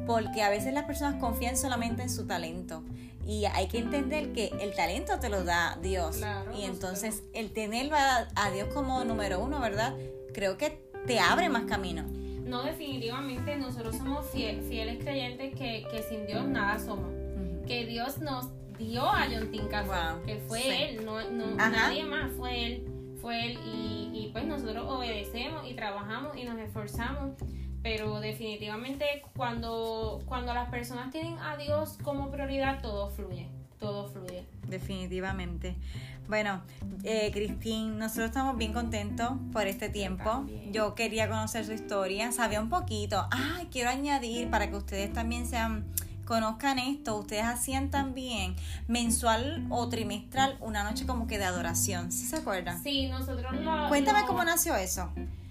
Porque 0.06 0.42
a 0.42 0.50
veces 0.50 0.74
las 0.74 0.84
personas 0.84 1.20
confían 1.20 1.56
solamente 1.56 2.02
en 2.02 2.10
su 2.10 2.26
talento 2.26 2.82
y 3.26 3.46
hay 3.46 3.68
que 3.68 3.78
entender 3.78 4.32
que 4.32 4.52
el 4.60 4.74
talento 4.74 5.18
te 5.20 5.28
lo 5.28 5.44
da 5.44 5.78
Dios 5.82 6.16
Claro, 6.16 6.50
y 6.56 6.64
entonces 6.64 7.22
el 7.34 7.52
tener 7.52 7.92
a, 7.94 8.28
a 8.34 8.50
Dios 8.50 8.68
como 8.74 9.04
número 9.04 9.40
uno, 9.40 9.60
¿verdad? 9.60 9.94
Creo 10.34 10.58
que 10.58 10.82
te 11.06 11.18
abre 11.20 11.48
más 11.48 11.64
camino. 11.64 12.04
No, 12.48 12.62
definitivamente 12.62 13.56
nosotros 13.56 13.96
somos 13.96 14.24
fie- 14.32 14.62
fieles 14.62 14.98
creyentes 15.02 15.54
que, 15.54 15.86
que 15.90 16.02
sin 16.02 16.26
Dios 16.26 16.46
nada 16.46 16.78
somos. 16.78 17.12
Que 17.66 17.84
Dios 17.86 18.18
nos 18.18 18.46
dio 18.78 19.02
a 19.02 19.26
John 19.30 19.50
Tinka, 19.50 19.82
Wow, 19.82 20.24
que 20.24 20.36
fue 20.48 20.60
sí. 20.62 20.70
él, 20.70 21.04
no, 21.04 21.20
no 21.30 21.46
nadie 21.56 22.04
más, 22.04 22.32
fue 22.32 22.66
él. 22.66 22.84
Fue 23.20 23.46
él 23.46 23.58
y, 23.66 24.10
y 24.14 24.30
pues 24.32 24.46
nosotros 24.46 24.84
obedecemos 24.88 25.68
y 25.68 25.74
trabajamos 25.74 26.36
y 26.36 26.44
nos 26.44 26.58
esforzamos. 26.58 27.32
Pero 27.82 28.20
definitivamente 28.20 29.04
cuando, 29.36 30.20
cuando 30.26 30.54
las 30.54 30.70
personas 30.70 31.10
tienen 31.10 31.38
a 31.38 31.56
Dios 31.56 31.98
como 32.02 32.30
prioridad, 32.30 32.80
todo 32.80 33.10
fluye. 33.10 33.48
Todo 33.78 34.08
fluye. 34.08 34.44
Definitivamente. 34.68 35.76
Bueno, 36.28 36.60
eh, 37.04 37.30
Cristín, 37.32 37.98
nosotros 37.98 38.26
estamos 38.26 38.56
bien 38.58 38.72
contentos 38.72 39.32
por 39.52 39.66
este 39.66 39.88
tiempo. 39.88 40.24
también. 40.24 40.72
Yo 40.72 40.94
quería 40.94 41.28
conocer 41.28 41.64
su 41.64 41.72
historia, 41.72 42.32
sabía 42.32 42.60
un 42.60 42.68
poquito. 42.68 43.26
Ay, 43.30 43.68
quiero 43.72 43.88
añadir 43.90 44.50
para 44.50 44.68
que 44.70 44.76
ustedes 44.76 45.12
también 45.12 45.46
sean 45.46 45.84
conozcan 46.26 46.78
esto, 46.78 47.16
ustedes 47.16 47.44
hacían 47.44 47.88
también 47.90 48.54
mensual 48.86 49.64
o 49.70 49.88
trimestral 49.88 50.58
una 50.60 50.84
noche 50.84 51.06
como 51.06 51.26
que 51.26 51.38
de 51.38 51.44
adoración, 51.46 52.12
¿sí 52.12 52.26
se 52.26 52.36
acuerdan? 52.36 52.82
Sí, 52.82 53.06
nosotros 53.08 53.50
lo... 53.58 53.88
Cuéntame 53.88 54.20
lo- 54.20 54.26
cómo 54.26 54.44
nació 54.44 54.76
eso. 54.76 55.10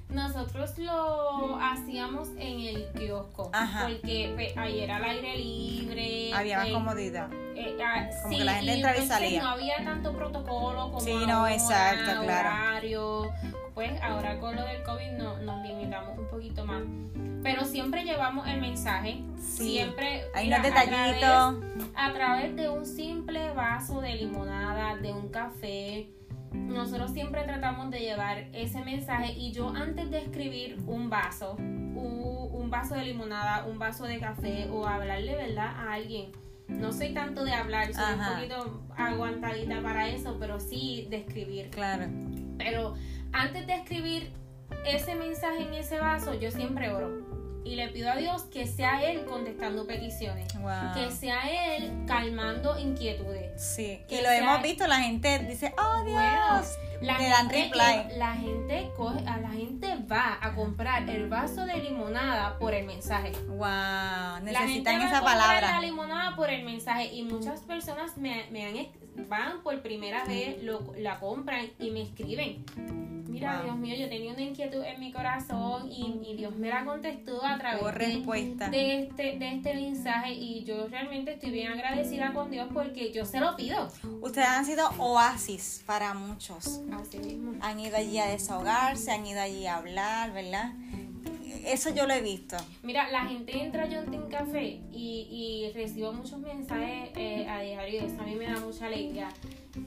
Nosotros 0.09 0.77
lo 0.77 1.57
hacíamos 1.61 2.29
en 2.37 2.59
el 2.61 2.87
kiosco. 2.93 3.49
Ajá. 3.53 3.87
Porque 3.87 4.31
pues, 4.35 4.55
ahí 4.57 4.79
era 4.79 4.95
al 4.97 5.03
aire 5.03 5.37
libre. 5.37 6.33
Había 6.33 6.57
más 6.57 6.65
pues, 6.67 6.73
comodidad. 6.77 7.29
eh, 7.55 7.77
ah, 7.83 8.07
Como 8.21 8.31
sí, 8.33 8.37
que 8.39 8.45
la 8.45 8.53
gente 8.55 8.73
entraba 8.73 8.95
y 8.97 9.01
entonces 9.01 9.25
salía. 9.27 9.43
No 9.43 9.49
había 9.49 9.75
tanto 9.83 10.13
protocolo 10.13 10.85
como 10.91 11.01
Sí, 11.01 11.13
no, 11.27 11.33
ahora, 11.39 11.53
exacto, 11.53 12.23
claro. 12.23 12.49
horario. 12.49 13.31
Pues 13.73 14.01
ahora 14.01 14.39
con 14.39 14.55
lo 14.55 14.63
del 14.63 14.81
COVID 14.83 15.11
no, 15.17 15.37
nos 15.39 15.61
limitamos 15.67 16.17
un 16.17 16.27
poquito 16.29 16.65
más. 16.65 16.81
Pero 17.43 17.65
siempre 17.65 18.03
llevamos 18.03 18.47
el 18.47 18.59
mensaje. 18.59 19.21
Sí. 19.39 19.73
Siempre. 19.73 20.23
Hay 20.33 20.47
unos 20.47 20.59
a 20.59 20.63
detallitos. 20.63 21.19
través- 21.19 21.87
a 21.95 22.13
través 22.13 22.55
de 22.55 22.69
un 22.69 22.85
simple 22.85 23.51
vaso 23.51 24.01
de 24.01 24.15
limonada, 24.15 24.95
de 24.97 25.11
un 25.13 25.29
café. 25.29 26.07
Nosotros 26.51 27.11
siempre 27.11 27.43
tratamos 27.43 27.91
de 27.91 27.99
llevar 27.99 28.47
ese 28.53 28.83
mensaje 28.83 29.33
y 29.33 29.51
yo 29.51 29.69
antes 29.69 30.09
de 30.11 30.19
escribir 30.19 30.77
un 30.87 31.09
vaso, 31.09 31.55
un 31.57 32.69
vaso 32.69 32.95
de 32.95 33.05
limonada, 33.05 33.65
un 33.65 33.79
vaso 33.79 34.05
de 34.05 34.19
café 34.19 34.69
o 34.69 34.85
hablarle 34.85 35.35
verdad 35.35 35.67
a 35.67 35.93
alguien, 35.93 36.31
no 36.67 36.91
soy 36.91 37.13
tanto 37.13 37.45
de 37.45 37.53
hablar, 37.53 37.93
soy 37.93 38.03
Ajá. 38.03 38.29
un 38.29 38.35
poquito 38.35 38.83
aguantadita 38.95 39.81
para 39.81 40.09
eso, 40.09 40.37
pero 40.39 40.59
sí 40.59 41.07
de 41.09 41.17
escribir. 41.17 41.69
Claro. 41.69 42.07
Pero 42.57 42.93
antes 43.31 43.65
de 43.67 43.73
escribir 43.73 44.33
ese 44.85 45.15
mensaje 45.15 45.63
en 45.63 45.73
ese 45.73 45.97
vaso, 45.99 46.33
yo 46.33 46.51
siempre 46.51 46.89
oro. 46.93 47.26
Y 47.67 47.75
le 47.75 47.89
pido 47.89 48.09
a 48.09 48.15
Dios 48.15 48.43
que 48.43 48.65
sea 48.65 49.03
Él 49.03 49.25
contestando 49.25 49.85
peticiones, 49.85 50.47
que 50.93 51.11
sea 51.11 51.75
Él 51.75 51.91
calmando 52.07 52.79
inquietudes. 52.79 53.61
Sí, 53.61 54.01
y 54.09 54.21
lo 54.21 54.29
hemos 54.29 54.61
visto, 54.61 54.87
la 54.87 55.01
gente 55.01 55.39
dice, 55.39 55.73
oh 55.77 56.03
Dios, 56.03 56.77
la 57.01 57.17
le 57.17 57.29
dan 57.29 57.49
reply. 57.49 58.17
La 58.17 58.33
gente 58.35 58.89
coge, 58.95 59.19
a 59.27 59.37
la 59.37 59.49
gente 59.49 59.97
va 60.09 60.37
a 60.41 60.53
comprar 60.53 61.09
el 61.09 61.27
vaso 61.27 61.65
de 61.65 61.75
limonada 61.77 62.57
por 62.57 62.73
el 62.73 62.85
mensaje. 62.85 63.33
Wow, 63.47 64.43
necesitan 64.43 65.01
esa 65.01 65.21
palabra. 65.21 65.71
La 65.71 65.81
limonada 65.81 66.35
por 66.35 66.49
el 66.49 66.63
mensaje 66.63 67.13
y 67.13 67.23
muchas 67.23 67.61
personas 67.61 68.17
me, 68.17 68.47
me 68.51 68.65
han, 68.65 68.87
van 69.27 69.61
por 69.63 69.81
primera 69.81 70.25
vez, 70.25 70.63
lo, 70.63 70.93
la 70.97 71.19
compran 71.19 71.67
y 71.79 71.91
me 71.91 72.01
escriben 72.03 72.63
mira, 73.39 73.61
Dios 73.63 73.77
mío, 73.77 73.95
yo 73.95 74.09
tenía 74.09 74.33
una 74.33 74.41
inquietud 74.41 74.83
en 74.83 74.99
mi 74.99 75.11
corazón 75.11 75.91
y, 75.91 76.35
Dios 76.37 76.55
me 76.55 76.69
la 76.69 76.85
contestó 76.85 77.43
a 77.43 77.57
través 77.57 77.83
de, 78.71 78.99
este, 78.99 79.39
de 79.39 79.55
este 79.55 79.73
mensaje 79.73 80.33
y 80.33 80.63
yo 80.65 80.87
realmente 80.87 81.33
estoy 81.33 81.49
bien 81.51 81.71
agradecida 81.71 82.31
con 82.33 82.51
Dios 82.51 82.67
porque 82.71 83.11
yo 83.11 83.25
se 83.25 83.39
lo 83.39 83.55
pido. 83.55 83.91
Ustedes 84.21 84.47
han 84.47 84.65
sido 84.65 84.87
oasis 84.99 85.83
para 85.85 86.13
muchos. 86.13 86.81
Así 86.91 87.17
mismo. 87.17 87.53
Han 87.61 87.79
ido 87.79 87.97
allí 87.97 88.19
a 88.19 88.27
desahogarse, 88.27 89.11
han 89.11 89.25
ido 89.25 89.41
allí 89.41 89.65
a 89.65 89.77
hablar, 89.77 90.31
¿verdad? 90.33 90.73
Eso 91.67 91.89
yo 91.93 92.07
lo 92.07 92.13
he 92.13 92.21
visto. 92.21 92.55
Mira, 92.83 93.09
la 93.11 93.25
gente 93.25 93.61
entra 93.61 93.83
a 93.83 93.87
John 93.87 94.29
Café 94.29 94.79
y, 94.91 95.27
y 95.29 95.71
recibo 95.73 96.13
muchos 96.13 96.39
mensajes 96.39 97.09
eh, 97.15 97.47
a 97.47 97.61
diario 97.61 98.01
y 98.01 98.05
eso 98.05 98.21
a 98.21 98.23
mí 98.23 98.35
me 98.35 98.45
da 98.45 98.59
mucha 98.59 98.85
alegría 98.85 99.29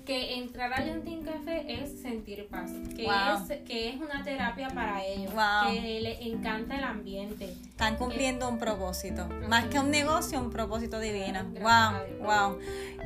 que 0.04 0.34
entrar 0.34 0.72
a 0.72 0.84
Team 0.84 1.22
Café 1.24 1.64
es 1.66 2.00
sentir 2.00 2.46
paz, 2.48 2.70
que, 2.94 3.06
es, 3.06 3.60
que 3.66 3.88
es 3.88 3.96
una 3.96 4.22
terapia 4.22 4.68
para 4.68 5.04
ellos, 5.04 5.32
que 5.66 6.00
les 6.00 6.20
encanta 6.20 6.76
el 6.76 6.84
ambiente. 6.84 7.56
Están 7.68 7.96
cumpliendo 7.96 8.48
un 8.48 8.58
propósito, 8.58 9.28
más 9.48 9.66
que 9.66 9.78
un 9.78 9.90
negocio, 9.90 10.40
un 10.40 10.50
propósito 10.50 11.00
divino. 11.00 11.44
Wow, 11.60 12.24
wow. 12.24 12.58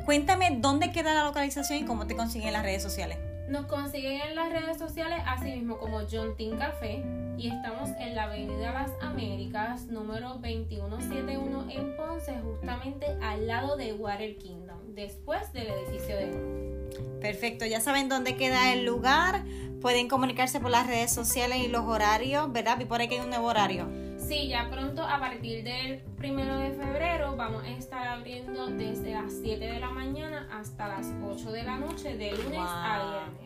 Cuéntame 0.04 0.58
dónde 0.60 0.92
queda 0.92 1.14
la 1.14 1.24
localización 1.24 1.78
y 1.78 1.84
cómo 1.84 2.06
te 2.06 2.16
consiguen 2.16 2.48
en 2.48 2.54
las 2.54 2.62
redes 2.62 2.82
sociales. 2.82 3.18
Nos 3.48 3.66
consiguen 3.66 4.20
en 4.22 4.34
las 4.34 4.50
redes 4.50 4.78
sociales 4.78 5.20
así 5.26 5.50
mismo 5.50 5.78
como 5.78 6.00
John 6.10 6.34
Team 6.36 6.58
Café 6.58 7.04
y 7.36 7.48
estamos 7.48 7.90
en 7.98 8.14
la 8.14 8.24
Avenida 8.24 8.72
Las 8.72 8.90
Américas 9.02 9.86
número 9.86 10.30
2171 10.34 11.66
en 11.70 11.96
Ponce, 11.96 12.34
justamente 12.40 13.06
al 13.22 13.46
lado 13.46 13.76
de 13.76 13.92
Water 13.92 14.36
Kingdom, 14.38 14.94
después 14.94 15.52
del 15.52 15.68
edificio 15.68 16.16
de 16.16 16.64
Perfecto, 17.20 17.66
ya 17.66 17.80
saben 17.80 18.08
dónde 18.08 18.36
queda 18.36 18.72
el 18.72 18.84
lugar. 18.84 19.44
Pueden 19.80 20.08
comunicarse 20.08 20.60
por 20.60 20.70
las 20.70 20.86
redes 20.86 21.12
sociales 21.12 21.58
y 21.58 21.68
los 21.68 21.84
horarios, 21.84 22.50
¿verdad? 22.50 22.80
Y 22.80 22.86
por 22.86 23.00
ahí 23.00 23.08
hay 23.10 23.20
un 23.20 23.28
nuevo 23.28 23.46
horario. 23.46 23.88
Sí, 24.26 24.48
ya 24.48 24.70
pronto 24.70 25.02
a 25.02 25.20
partir 25.20 25.62
del 25.64 26.00
primero 26.16 26.56
de 26.56 26.70
febrero 26.70 27.36
vamos 27.36 27.62
a 27.62 27.68
estar 27.68 28.08
abriendo 28.08 28.68
desde 28.68 29.12
las 29.12 29.34
7 29.42 29.62
de 29.62 29.78
la 29.78 29.90
mañana 29.90 30.48
hasta 30.50 30.88
las 30.88 31.12
8 31.22 31.52
de 31.52 31.62
la 31.62 31.76
noche, 31.76 32.16
de 32.16 32.32
lunes 32.32 32.58
a 32.58 33.26
viernes. 33.28 33.43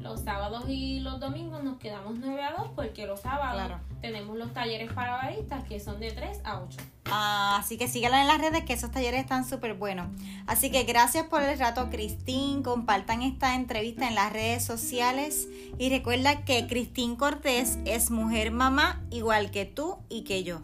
Los 0.00 0.20
sábados 0.20 0.64
y 0.68 1.00
los 1.00 1.20
domingos 1.20 1.62
nos 1.62 1.78
quedamos 1.78 2.14
9 2.16 2.42
a 2.42 2.52
2 2.52 2.70
porque 2.74 3.06
los 3.06 3.20
sábados 3.20 3.80
tenemos 4.00 4.36
los 4.36 4.52
talleres 4.52 4.92
para 4.92 5.12
baristas 5.12 5.62
que 5.64 5.78
son 5.78 6.00
de 6.00 6.10
3 6.10 6.40
a 6.44 6.60
8. 6.60 6.78
Ah, 7.06 7.58
así 7.60 7.78
que 7.78 7.86
síganla 7.86 8.22
en 8.22 8.28
las 8.28 8.40
redes 8.40 8.64
que 8.64 8.72
esos 8.72 8.90
talleres 8.90 9.20
están 9.20 9.48
súper 9.48 9.74
buenos. 9.74 10.08
Así 10.46 10.70
que 10.70 10.82
gracias 10.82 11.26
por 11.26 11.42
el 11.42 11.58
rato, 11.58 11.90
Cristín. 11.90 12.62
Compartan 12.62 13.22
esta 13.22 13.54
entrevista 13.54 14.08
en 14.08 14.14
las 14.14 14.32
redes 14.32 14.64
sociales. 14.64 15.46
Y 15.78 15.90
recuerda 15.90 16.44
que 16.44 16.66
Cristín 16.66 17.16
Cortés 17.16 17.78
es 17.84 18.10
mujer 18.10 18.50
mamá 18.50 19.00
igual 19.10 19.50
que 19.50 19.64
tú 19.64 19.98
y 20.08 20.24
que 20.24 20.42
yo. 20.42 20.60